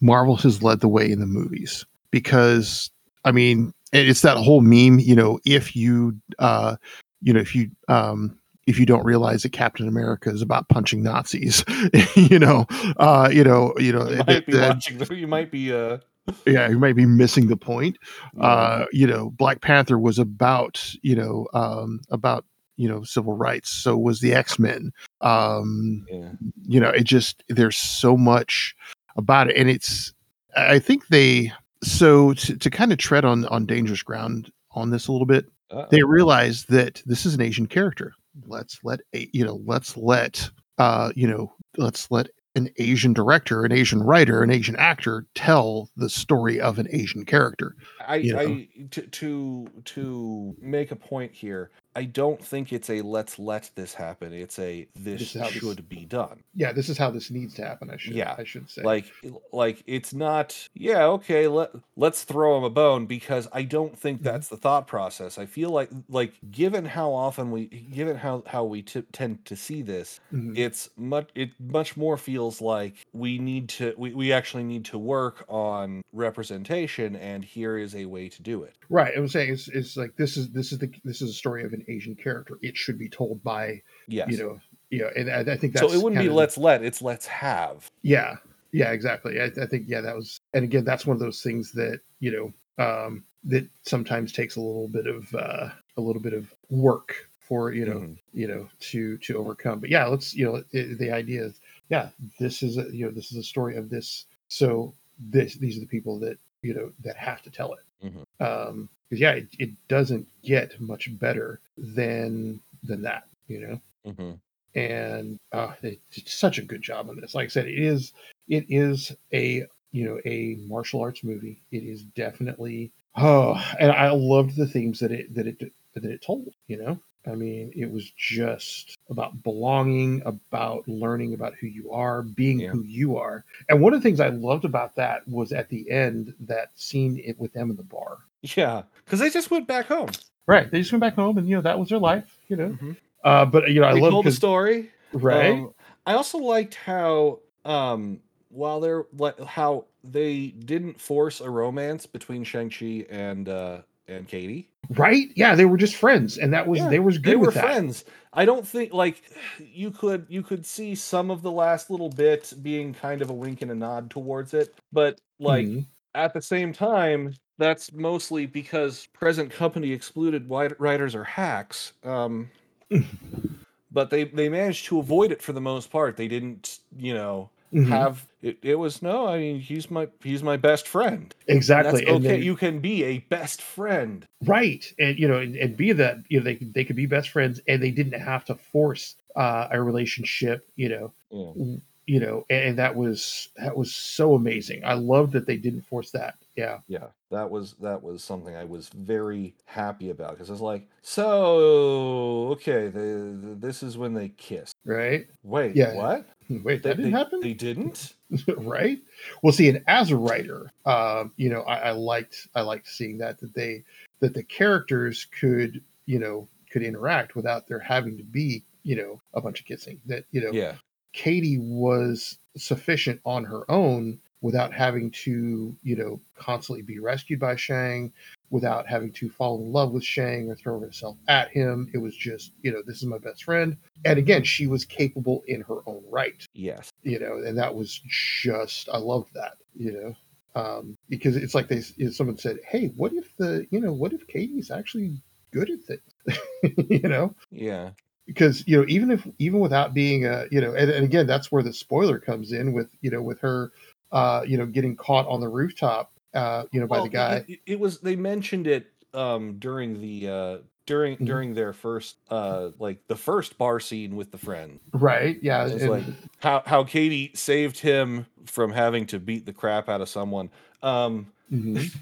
[0.00, 2.90] marvel has led the way in the movies because
[3.24, 6.76] i mean it's that whole meme you know if you uh
[7.22, 8.36] you know if you um
[8.66, 11.64] if you don't realize that Captain America is about punching Nazis,
[12.16, 15.72] you know, uh, you know, you know, You might be that- watching you might be
[15.72, 15.98] uh
[16.46, 17.96] yeah, you might be missing the point.
[18.40, 22.44] Uh you know black panther was about you know um about
[22.76, 23.70] you know civil rights.
[23.70, 24.92] So was the x-men.
[25.20, 26.32] Um yeah.
[26.64, 28.74] you know it just there's so much
[29.16, 29.56] about it.
[29.56, 30.12] And it's
[30.56, 31.52] i think they
[31.82, 35.44] so to, to kind of tread on on dangerous ground on this a little bit
[35.70, 35.86] Uh-oh.
[35.90, 38.14] they realize that this is an asian character.
[38.46, 43.64] Let's let a you know let's let uh you know let's let an asian director
[43.64, 47.76] an asian writer an asian actor tell the story of an asian character
[48.06, 48.40] I, you know.
[48.40, 51.70] I to to to make a point here.
[51.96, 54.34] I don't think it's a let's let this happen.
[54.34, 56.42] It's a this, This is how this- should be done.
[56.54, 59.06] yeah this is how this needs to happen i should Yeah, i should say Like
[59.52, 64.20] like it's not yeah okay let let's throw him a bone because I don't think
[64.20, 64.24] Mhm.
[64.24, 65.38] that's the thought process.
[65.38, 69.56] I feel like like given how often we given how how we t- tend to
[69.56, 70.56] see this Mhm.
[70.58, 74.98] it's much it much more feels like we need to we, we actually need to
[74.98, 79.52] work on representation and here is a way to do it right I was saying
[79.52, 82.14] it's, it's like this is this is the this is a story of an asian
[82.14, 84.28] character it should be told by yes.
[84.30, 84.60] you know
[84.90, 87.02] you know and i, I think that's so it wouldn't be of- let's let it's
[87.02, 87.90] let's have.
[88.02, 88.36] Yeah
[88.72, 89.40] yeah exactly.
[89.40, 92.52] I, I think yeah that was and again that's one of those things that you
[92.78, 97.28] know um that sometimes takes a little bit of uh a little bit of work
[97.38, 98.18] for you know Mhm.
[98.34, 99.78] you know to to overcome.
[99.80, 102.08] But yeah let's you know it, the idea is yeah
[102.40, 104.26] this is a you know this is a story of this.
[104.48, 108.24] So this these are the people that you know that have to tell it Mhm.
[108.40, 114.38] um because yeah it, it doesn't get much better than than that you know Mhm.
[114.74, 118.12] and uh they did such a good job on this like i said it is
[118.48, 124.10] it is a you know a martial arts movie it is definitely oh and i
[124.10, 127.90] loved the themes that it that it that it told you know i mean it
[127.90, 132.70] was just about belonging about learning about who you are being Yeah.
[132.70, 133.44] who you are.
[133.68, 137.20] And one of the things i loved about that was at the end that scene
[137.24, 138.18] it with them in the bar.
[138.42, 140.10] Yeah because they just went back home.
[140.46, 142.68] Right they just went back home and you know that was their life you know?
[142.80, 142.96] Mhm.
[143.24, 144.90] uh but you know i love the story.
[145.12, 145.52] Right?
[145.52, 145.72] Um,
[146.06, 152.44] I also liked how um while they're like how they didn't force a romance between
[152.44, 153.78] Shang-Chi and uh
[154.08, 154.68] and Katie.
[154.90, 155.28] Right?
[155.34, 158.04] Yeah, they were just friends, and that was Yeah, they was good They were friends.
[158.32, 159.22] I don't think like
[159.58, 163.34] you could you could see some of the last little bit being kind of a
[163.34, 165.86] wink and a nod towards it, but like Mhm.
[166.14, 171.92] at the same time that's mostly because present company excluded writers are hacks.
[172.04, 172.50] Um
[173.90, 176.16] but they they managed to avoid it for the most part.
[176.16, 177.88] They didn't, you know, Mhm.
[177.88, 182.00] have it, it was no i mean he's my he's my best friend exactly.
[182.00, 185.56] that's and okay then- you can be a best friend right, and you know, and,
[185.56, 188.20] and be that you know they could- they could be best friends, and they didn't
[188.20, 190.68] have to force uh, a relationship.
[190.76, 191.76] You know, Yeah.
[192.06, 194.84] you know, and, and that was that was so amazing.
[194.84, 196.36] I love that they didn't force that.
[196.56, 200.60] Yeah, yeah that was that was something i was very happy about because i was
[200.62, 205.26] like so okay the, the, this is when they kiss right.
[205.42, 205.94] wait Yeah.
[205.96, 206.26] what
[206.62, 207.40] Wait, that didn't they- happen.
[207.40, 208.14] they didn't?
[208.56, 208.98] Right?
[209.42, 213.18] Well see and as a writer um you know I, I liked i liked seeing
[213.18, 213.84] that that they
[214.20, 219.20] that the characters could you know could interact without there having to be you know
[219.34, 220.74] a bunch of kissing that you know yeah.
[221.12, 227.54] Katie was sufficient on her own without having to you know constantly be rescued by
[227.56, 228.12] shang
[228.50, 231.88] without having to fall in love with shang or throw herself at him.
[231.94, 233.76] It was just you know this is my best friend.
[234.04, 236.44] And again she was capable in her own right.
[236.54, 236.90] Yes.
[237.02, 241.68] You know, and that was just I loved that, you know, um, because it's like
[241.68, 245.20] they you know, someone said, hey, what if the you know what if Katie's actually
[245.52, 246.40] good at things.
[246.90, 247.90] you know, Yeah.
[248.26, 251.50] because you know even if even without being a you know and, and again that's
[251.52, 253.70] where the spoiler comes in with you know with her
[254.12, 257.60] uh you know getting caught on the rooftop uh you know by the guy It,
[257.66, 261.26] it was they mentioned it um during the uh during Mhm.
[261.26, 264.78] during their first uh like the first bar scene with the friend.
[264.92, 266.04] right yeah It's and- like
[266.38, 270.50] how how Katie saved him from having to beat the crap out of someone.
[270.82, 271.92] Um Mhm.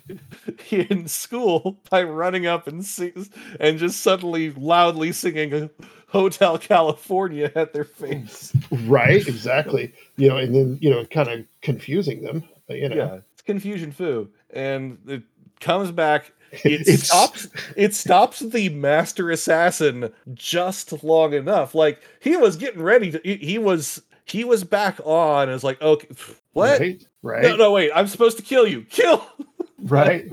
[0.72, 3.28] in school by running up and sing,
[3.60, 5.68] and just suddenly loudly singing
[6.08, 8.54] Hotel California at their face.
[8.86, 13.18] right exactly you know and then you know kind of confusing them you know Yeah,
[13.44, 15.22] confusion foo, and it
[15.60, 16.32] comes back.
[16.62, 17.48] It stops.
[17.76, 21.74] It stops the master assassin just long enough.
[21.74, 23.20] Like he was getting ready to.
[23.24, 24.00] He, was.
[24.24, 25.48] He was back on.
[25.50, 26.06] It's like okay,
[26.52, 26.78] what?
[26.78, 27.90] right right No, no, wait.
[27.92, 28.82] I'm supposed to kill you.
[28.82, 29.26] Kill.
[29.84, 30.30] right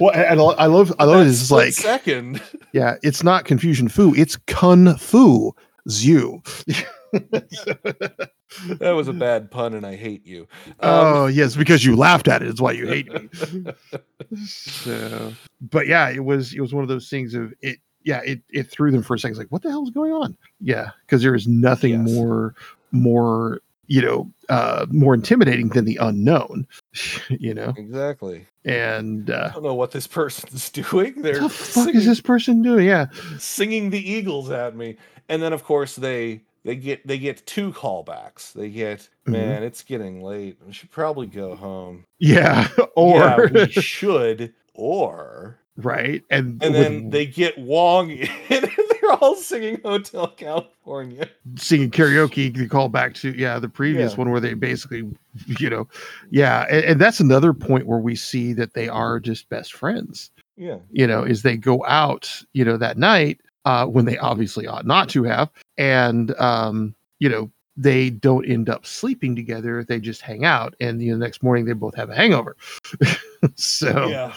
[0.00, 2.40] well and I love i love this like second.
[2.72, 5.54] yeah it's not confusion foo it's kung fu
[5.90, 6.42] zu
[8.78, 10.46] That was a bad pun, and I hate you.
[10.80, 13.28] Um, oh yes because you laughed at it is why you hate me
[14.46, 18.40] so but yeah it was it was one of those things of it yeah it
[18.50, 20.90] it threw them for a second it's like what the hell is going on yeah
[21.06, 22.10] because there is nothing Yes.
[22.12, 22.54] more
[22.92, 26.66] more you know uh more intimidating than the unknown
[27.28, 28.46] you know exactly.
[28.64, 31.22] and uh I don't know what this person's doing.
[31.22, 33.06] They're what the fuck singing, is this person doing yeah
[33.38, 34.96] singing the Eagles at me,
[35.28, 38.52] and then of course they they get they get two callbacks.
[38.52, 39.32] They get Mhm.
[39.32, 40.58] man, it's getting late.
[40.66, 42.04] We should probably go home.
[42.18, 44.52] yeah or yeah, we should.
[44.74, 50.28] Or right and and with then they get Wong in, and they're all singing Hotel
[50.28, 51.28] California.
[51.56, 54.18] singing karaoke you call back to yeah the previous Yeah.
[54.18, 55.02] one where they basically
[55.58, 55.88] you know
[56.30, 60.30] yeah and, and that's another point where we see that they are just best friends
[60.56, 64.66] Yeah, you know is they go out you know that night uh when they obviously
[64.66, 65.50] ought not to have.
[65.78, 69.82] And um you know they don't end up sleeping together.
[69.82, 72.56] They just hang out and you know, the next morning they both have a hangover.
[73.56, 74.32] So yeah,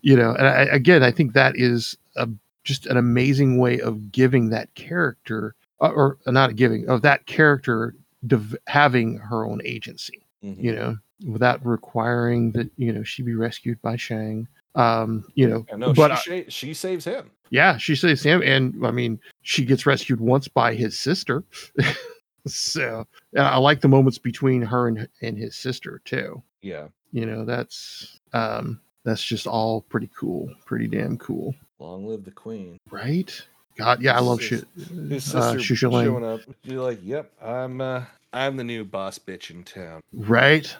[0.00, 2.26] you know and I, again i think that is a
[2.64, 7.94] just an amazing way of giving that character uh, or not giving of that character
[8.26, 10.62] dev- having her own agency Mhm.
[10.62, 10.96] you know
[11.26, 14.46] without requiring that you know she be rescued by shang
[14.78, 17.30] um you know Yeah, no, but she, she saves him.
[17.50, 21.44] yeah she saves him and i mean she gets rescued once by his sister
[22.46, 23.06] so
[23.36, 28.18] i like the moments between her and, and his sister too Yeah, you know that's
[28.32, 32.78] um that's just all pretty cool pretty damn cool long live the queen.
[32.90, 33.30] right
[33.76, 34.64] god yeah i love shit
[35.08, 36.40] His uh, sister Shusha showing up.
[36.64, 38.02] You're like, yep, I'm uh,
[38.32, 40.00] I'm the new boss bitch in town.
[40.12, 40.74] right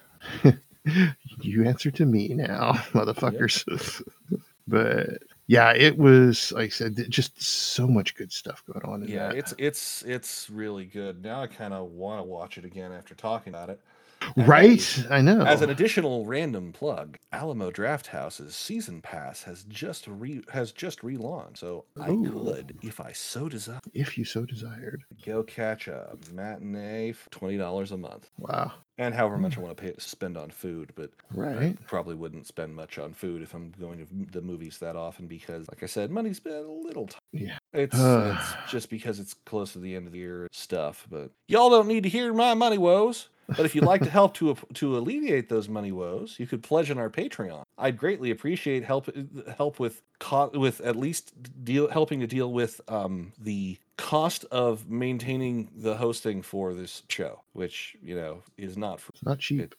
[1.41, 3.65] you answer to me now motherfuckers
[4.69, 9.13] but yeah it was like i said, just so much good stuff going on in
[9.13, 9.37] Yeah, that.
[9.37, 11.23] it's it's it's really good.
[11.23, 13.81] Now I kind of want to watch it again after talking about it.
[14.37, 20.07] And right i know As an additional random plug, Alamo Drafthouse's season pass has just
[20.07, 21.59] re has just relaunched.
[21.59, 22.31] So I Ooh.
[22.31, 27.57] could, if I so desire, if you so desired go catch a matinee for twenty
[27.57, 28.31] dollars a month.
[28.39, 29.43] wow And however hmm.
[29.43, 32.99] much I want to pay spend on food, but I right probably wouldn't spend much
[32.99, 36.41] on food if I'm going to the movies that often because, like I said, money's
[36.41, 37.21] been a little tight.
[37.33, 37.58] Yeah.
[37.73, 41.07] It's, it's just because it's close to the end of the year stuff.
[41.11, 43.29] But y'all don't need to hear my money woes.
[43.57, 46.91] But if you'd like to help to to alleviate those money woes, you could pledge
[46.91, 47.63] on our Patreon.
[47.79, 49.09] I'd greatly appreciate help
[49.57, 51.33] help with co- with at least
[51.65, 57.41] deal helping to deal with um, the cost of maintaining the hosting for this show,
[57.53, 59.75] which you know is not free it's not cheap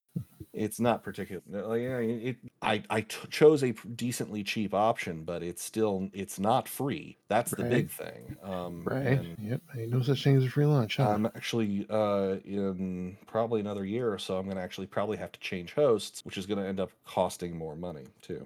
[0.51, 5.43] it's not particular like, yeah, it, i i t- chose a decently cheap option but
[5.43, 7.71] it's still it's not free that's the Right.
[7.71, 11.09] big thing um right yep ain't no such thing as a free lunch huh?
[11.09, 15.39] i'm actually uh in probably another year or so i'm gonna actually probably have to
[15.39, 18.45] change hosts which is gonna end up costing more money too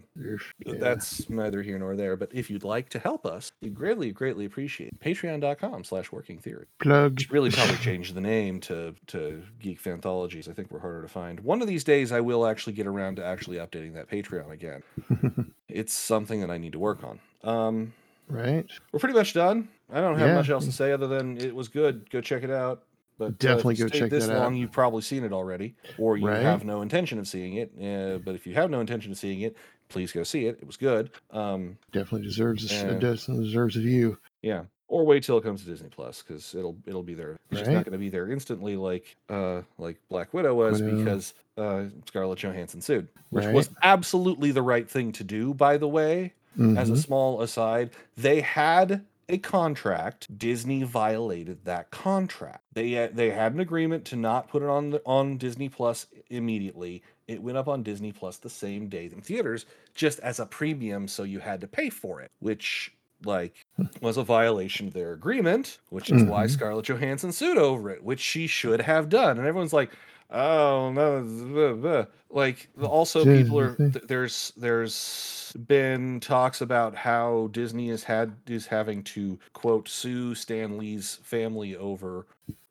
[0.65, 0.73] yeah.
[0.79, 4.43] that's neither here nor there but if you'd like to help us we'd greatly greatly
[4.43, 10.49] appreciate patreon.com slash working theory plug really probably change the name to to Geek Fanthologies.
[10.49, 11.39] I think we're harder to find.
[11.39, 14.83] One of these days, I will actually get around to actually updating that Patreon again.
[15.69, 17.19] It's something that I need to work on.
[17.43, 17.93] Um,
[18.29, 19.69] right we're pretty much done.
[19.91, 20.35] I don't have Yeah.
[20.35, 22.07] much else to say other than it was good.
[22.11, 22.83] Go check it out.
[23.17, 24.39] But uh, Definitely you go check this that out.
[24.39, 24.55] long.
[24.55, 26.41] You've probably seen it already, or you Right.
[26.41, 27.71] have no intention of seeing it.
[27.81, 29.55] Uh, but if you have no intention of seeing it,
[29.89, 30.57] please go see it.
[30.61, 31.09] It was good.
[31.31, 34.63] Um, definitely deserves a, definitely deserves a view Yeah,
[34.93, 37.31] or wait till it comes to Disney Plus because it'll it'll be there.
[37.49, 37.73] It's just Right.
[37.73, 40.97] not going to be there instantly like uh like Black Widow was Widow.
[40.97, 43.53] because uh Scarlett Johansson sued, which Right.
[43.55, 46.33] was absolutely the right thing to do, by the way.
[46.77, 46.97] as a Mhm.
[46.97, 50.37] small aside, they had a contract.
[50.37, 52.61] Disney violated that contract.
[52.73, 56.05] They uh, they had an agreement to not put it on the, on Disney Plus
[56.29, 57.01] immediately.
[57.27, 59.65] It went up on Disney Plus the same day in theaters,
[59.95, 62.93] just as a premium, so you had to pay for it, which
[63.25, 63.62] like
[64.01, 66.49] was a violation of their agreement, which is why Mhm.
[66.51, 69.37] Scarlett Johansson sued over it, which she should have done.
[69.37, 69.91] And everyone's like,
[70.29, 77.49] "Oh no!" blah, blah." Like also people are th- there's there's been talks about how
[77.51, 82.25] Disney has had is having to quote sue Stan Lee's family over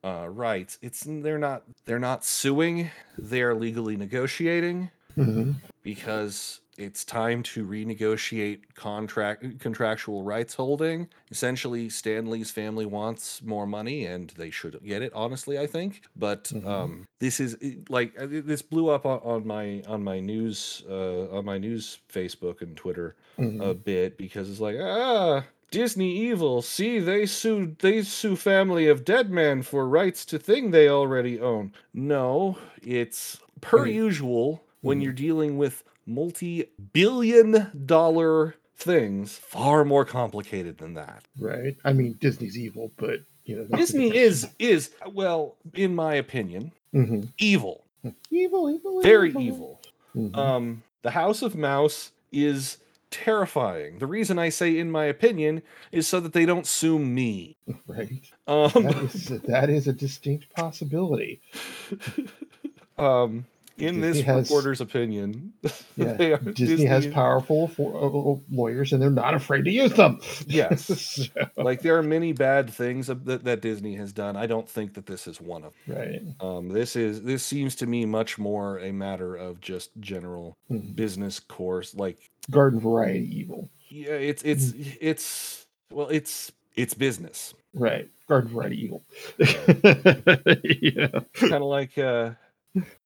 [0.05, 0.79] uh, rights.
[0.83, 2.91] It's they're not they're not suing.
[3.19, 5.55] They're legally negotiating Mhm.
[5.85, 11.09] because it's time to renegotiate contract contractual rights holding.
[11.30, 15.12] Essentially, Stan Lee's family wants more money, and they should get it.
[15.14, 16.03] Honestly, I think.
[16.16, 16.66] But Mhm.
[16.66, 17.57] um, this is
[17.89, 21.99] like uh, this blew up on, on my on my news uh, on my news
[22.12, 23.61] Facebook and Twitter Mhm.
[23.70, 25.45] a bit because it's like ah.
[25.70, 26.61] Disney evil.
[26.61, 31.41] See, they sue they sue family of dead man for rights to thing they already
[31.41, 31.72] own.
[31.95, 35.03] No, it's per mean- usual when Mhm.
[35.05, 41.77] you're dealing with multi-billion dollar things far more complicated than that Right.
[41.85, 47.29] I mean, Disney's evil, but you know, disney is is well in my opinion Mhm.
[47.39, 47.85] evil
[48.31, 49.81] evil, evil, very evil
[50.17, 50.37] Mhm.
[50.37, 52.79] um the house of mouse is
[53.11, 57.57] terrifying the reason i say in my opinion is so that they don't sue me
[57.87, 58.11] right.
[58.47, 61.41] um That is that is a distinct possibility.
[62.99, 63.45] um
[63.83, 65.53] in this Disney has- reporter's opinion
[65.97, 66.12] Yeah.
[66.14, 70.20] they are- Disney, has powerful for, uh, lawyers, and they're not afraid to use them.
[70.47, 70.87] Yes.
[71.33, 74.95] So, like there are many bad things that, that disney has done i don't think
[74.95, 76.22] that this is one of them right.
[76.41, 80.95] Um, this is this seems to me much more a matter of just general Mhm.
[80.97, 81.95] business course.
[81.95, 83.68] Like, Garden variety evil.
[83.89, 87.55] yeah, it's it's it's well, it's it's business.
[87.74, 88.09] Right.
[88.28, 89.03] Garden variety evil.
[89.39, 91.09] yeah.
[91.35, 92.30] Kind of like uh,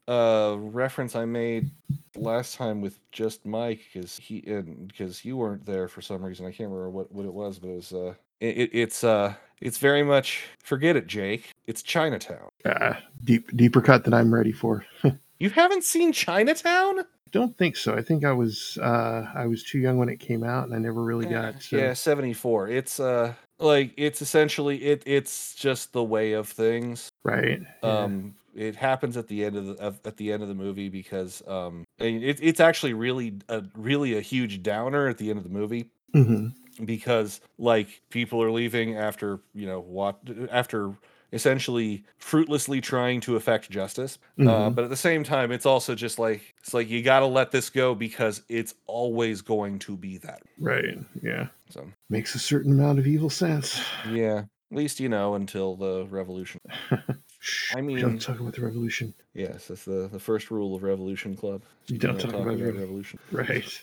[0.08, 1.70] a reference I made
[2.14, 6.46] last time with just Mike because he and because you weren't there for some reason.
[6.46, 9.34] I can't remember what what it was, but it was uh, it, it, it's uh,
[9.60, 11.50] it's very much forget it, Jake.
[11.66, 12.48] It's Chinatown.
[12.64, 14.84] Ah, deep deeper cut than I'm ready for.
[15.38, 17.04] You haven't seen Chinatown?
[17.30, 17.94] Don't think so.
[17.94, 20.78] I think I was uh I was too young when it came out and I
[20.78, 25.92] never really Yeah, got to yeah 74 it's uh like it's essentially it it's just
[25.92, 27.60] the way of things right.
[27.82, 28.04] yeah.
[28.04, 30.88] um it happens at the end of the of, at the end of the movie
[30.88, 35.44] because um it, it's actually really a really a huge downer at the end of
[35.44, 36.52] the movie Mhm.
[36.84, 40.18] because like people are leaving after you know what
[40.50, 40.94] after
[41.32, 44.74] essentially fruitlessly trying to effect justice uh, Mhm.
[44.74, 47.50] but at the same time it's also just like it's like you got to let
[47.50, 50.96] this go because it's always going to be that Right.
[51.22, 51.48] Yeah.
[51.68, 53.80] so Makes a certain amount of evil sense.
[54.08, 56.60] Yeah, at least you know until the revolution.
[57.74, 59.14] I mean- don't talk about the revolution.
[59.34, 61.62] Yes, that's the the first rule of Revolution Club.
[61.86, 63.18] You don't Don't talk, about, the revolution.
[63.32, 63.82] right.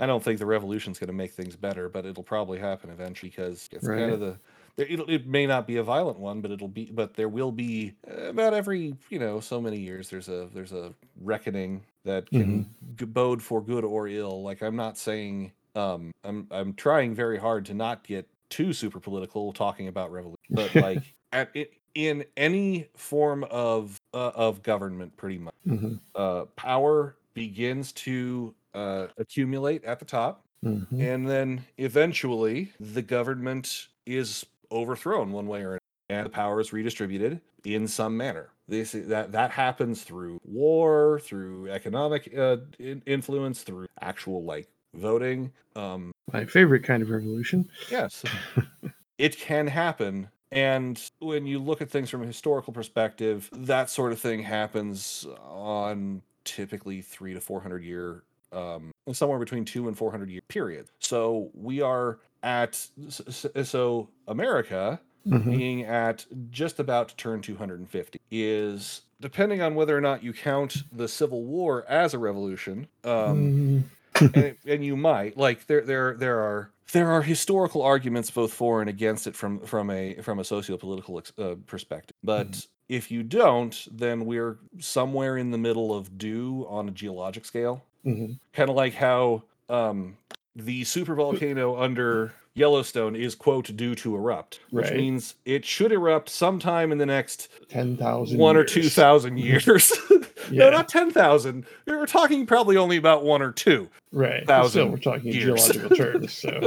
[0.00, 3.30] I don't think the revolution's going to make things better, but it'll probably happen eventually
[3.30, 4.38] because it's kind of the.
[4.76, 6.84] It'll, it may not be a violent one, but it'll be.
[6.92, 10.08] But there will be uh, about every you know so many years.
[10.08, 14.42] There's a there's a reckoning that can g bode for good or ill.
[14.42, 15.52] Like I'm not saying.
[15.74, 20.38] Um, I'm I'm trying very hard to not get too super political talking about revolution,
[20.50, 21.02] but like
[21.32, 25.98] at it in any form of uh, of government, pretty much Mhm.
[26.14, 30.86] uh, power begins to uh, accumulate at the top, Mhm.
[31.00, 35.80] and then eventually the government is overthrown one way or another,
[36.10, 38.50] and the power is redistributed in some manner.
[38.68, 45.52] This that that happens through war, through economic uh, in- influence, through actual like voting.
[45.74, 47.68] Um, My favorite kind of revolution.
[47.90, 48.22] Yes.
[49.18, 50.28] it can happen.
[50.50, 55.26] And when you look at things from a historical perspective, that sort of thing happens
[55.42, 58.22] on typically three to 400 year,
[58.52, 60.88] um, somewhere between two and 400 year period.
[61.00, 62.74] So we are at,
[63.10, 65.50] so America Mhm.
[65.50, 70.84] being at just about to turn 250 is depending on whether or not you count
[70.92, 72.86] the Civil War as a revolution.
[73.04, 73.84] Um, Mm,
[74.34, 78.52] and, it- and you might like there there there are there are historical arguments both
[78.52, 82.16] for and against it from from a from a socio-political ex- uh, perspective.
[82.24, 87.44] But if you don't then we're somewhere in the middle of due on a geologic
[87.44, 87.84] scale.
[88.06, 88.38] Mhm.
[88.52, 90.16] kind of like how um
[90.56, 94.96] the super volcano under Yellowstone is quote due to erupt which Right.
[94.96, 99.92] means it should erupt sometime in the next 10,000 one or two thousand years
[100.50, 100.70] No, Yeah.
[100.70, 101.66] not ten thousand.
[101.86, 103.88] We're talking probably only about one or two.
[104.12, 104.44] right.
[104.46, 106.32] But Still, we're talking geological terms.
[106.32, 106.58] So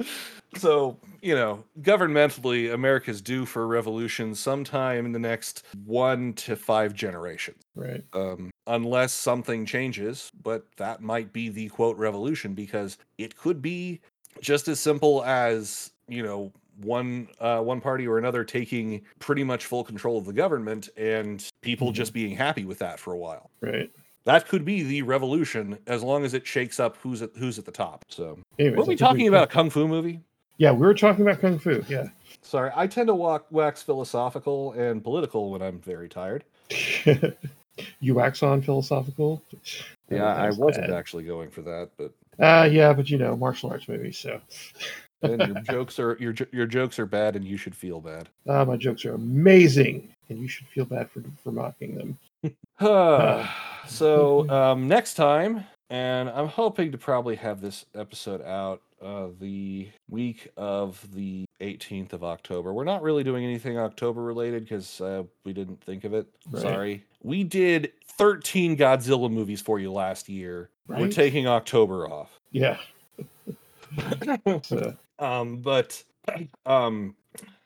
[0.00, 0.06] yeah.
[0.56, 6.56] So, you know, governmentally, America's due for a revolution sometime in the next one to
[6.56, 7.62] five generations.
[7.74, 8.02] Right.
[8.14, 14.00] Um, unless something changes, but that might be the quote revolution because it could be
[14.40, 19.66] just as simple as, you know, one uh, one party or another taking pretty much
[19.66, 21.94] full control of the government and people Mhm.
[21.94, 23.50] just being happy with that for a while.
[23.60, 23.90] Right.
[24.24, 27.64] That could be the revolution as long as it shakes up who's at who's at
[27.64, 28.04] the top.
[28.08, 30.20] So, Anyways, were we talking about a kung fu movie?
[30.58, 31.84] Yeah, we were talking about kung fu.
[31.88, 32.08] Yeah.
[32.42, 36.44] Sorry, I tend to walk, wax philosophical and political when I'm very tired.
[38.00, 39.42] you wax on philosophical.
[40.10, 40.96] Yeah, I wasn't bad.
[40.96, 44.18] actually going for that, but Uh, yeah, but you know, martial arts movies.
[44.18, 44.40] So
[45.20, 48.28] then your jokes are your your jokes are bad, and you should feel bad.
[48.48, 52.18] uh, my jokes are amazing, and you should feel bad for for mocking them.
[53.88, 59.88] so um, next time, and I'm hoping to probably have this episode out uh, the
[60.08, 62.72] week of the 18th of October.
[62.72, 66.26] We're not really doing anything October related because uh, we didn't think of it.
[66.50, 66.62] Right.
[66.62, 67.04] Sorry.
[67.22, 70.70] We did 13 Godzilla movies for you last year.
[70.88, 72.40] We're taking October off.
[72.52, 72.78] Yeah.
[74.62, 76.02] So, um, but
[76.66, 77.14] um,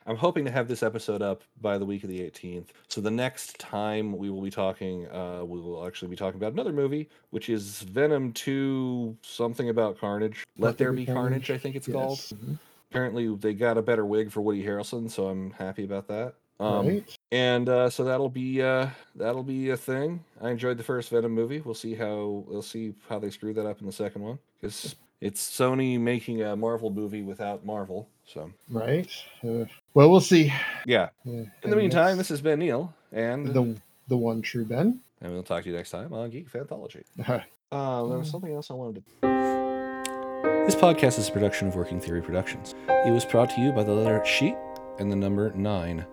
[0.07, 2.69] I'm hoping to have this episode up by the week of the 18th.
[2.89, 6.53] So the next time we will be talking, uh, we will actually be talking about
[6.53, 10.45] another movie, which is Venom 2, something about Carnage.
[10.59, 12.19] Let, There Be Carnage, I think it's called.
[12.19, 12.33] yes.
[12.33, 12.59] Mhm.
[12.91, 16.35] Apparently, they got a better wig for Woody Harrelson, so I'm happy about that.
[16.59, 17.17] Um, right.
[17.33, 20.25] and uh, so that'll be uh, that'll be a thing.
[20.43, 21.61] I enjoyed the first Venom movie.
[21.61, 24.95] We'll see how we'll see how they screw that up in the second one because
[25.21, 28.09] it's Sony making a Marvel movie without Marvel.
[28.27, 29.09] So Right.
[29.45, 29.65] Uh,
[29.95, 30.53] well, we'll see.
[30.87, 31.09] yeah.
[31.25, 33.77] Yeah, In the meantime, this has been Neil, and the
[34.09, 35.01] the one true Ben.
[35.21, 37.03] and we'll talk to you next time on Geek Fanthology.
[37.27, 37.41] Uh,
[37.73, 40.65] Uh, there was something else I wanted to.
[40.67, 42.75] This podcast is a production of Working Theory Productions.
[42.89, 44.57] It was brought to you by the letter sheet
[44.99, 46.05] and the number nine.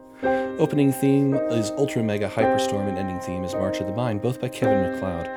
[0.60, 4.40] Opening theme is Ultra Mega Hyperstorm, and ending theme is March of the Mind, both
[4.40, 5.28] by Kevin MacLeod.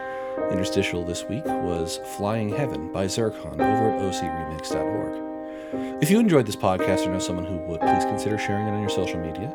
[0.50, 6.02] Interstitial this week was Flying Heaven by Zircon over at ocremix.org.
[6.02, 8.80] If you enjoyed this podcast or know someone who would, please consider sharing it on
[8.80, 9.54] your social media,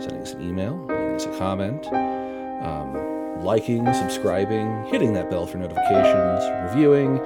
[0.00, 5.58] sending us an email, leaving us a comment, um, liking, subscribing, hitting that bell for
[5.58, 7.20] notifications, reviewing,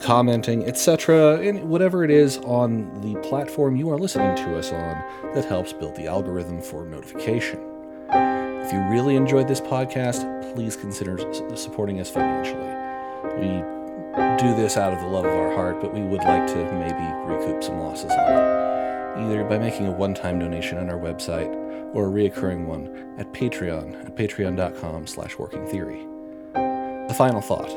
[0.00, 5.02] commenting, etc., and whatever it is on the platform you are listening to us on
[5.34, 7.75] that helps build the algorithm for notification.
[8.66, 11.16] If you really enjoyed this podcast, please consider
[11.54, 12.66] supporting us financially.
[13.38, 13.62] We
[14.42, 17.32] do this out of the love of our heart, but we would like to maybe
[17.32, 21.46] recoup some losses on it, either by making a one-time donation on our website
[21.94, 26.04] or a reoccurring one at Patreon at patreon.com slash working theory.
[26.56, 27.70] A final thought.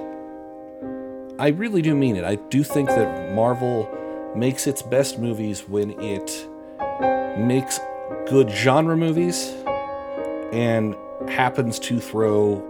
[1.37, 2.23] I really do mean it.
[2.23, 3.87] I do think that Marvel
[4.35, 6.47] makes its best movies when it
[7.37, 7.79] makes
[8.27, 9.53] good genre movies
[10.53, 10.95] and
[11.29, 12.63] happens to throw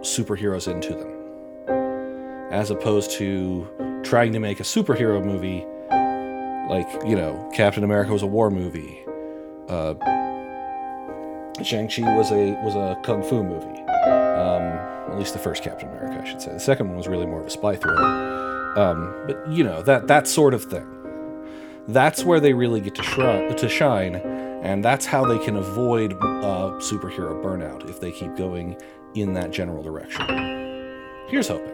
[0.00, 2.52] superheroes into them.
[2.52, 3.66] As opposed to
[4.04, 5.66] trying to make a superhero movie
[6.68, 9.04] like, you know, Captain America was a war movie.
[9.68, 9.94] Uh,
[11.62, 13.80] Shang-Chi was a was a kung fu movie.
[14.34, 14.62] Um,
[15.10, 16.52] at least the first Captain America, I should say.
[16.52, 18.74] The second one was really more of a spy thriller.
[18.76, 20.86] Um, but you know that that sort of thing.
[21.86, 24.14] That's where they really get to to shine,
[24.64, 28.80] and that's how they can avoid uh, superhero burnout if they keep going
[29.14, 30.26] in that general direction.
[31.28, 31.73] Here's hoping.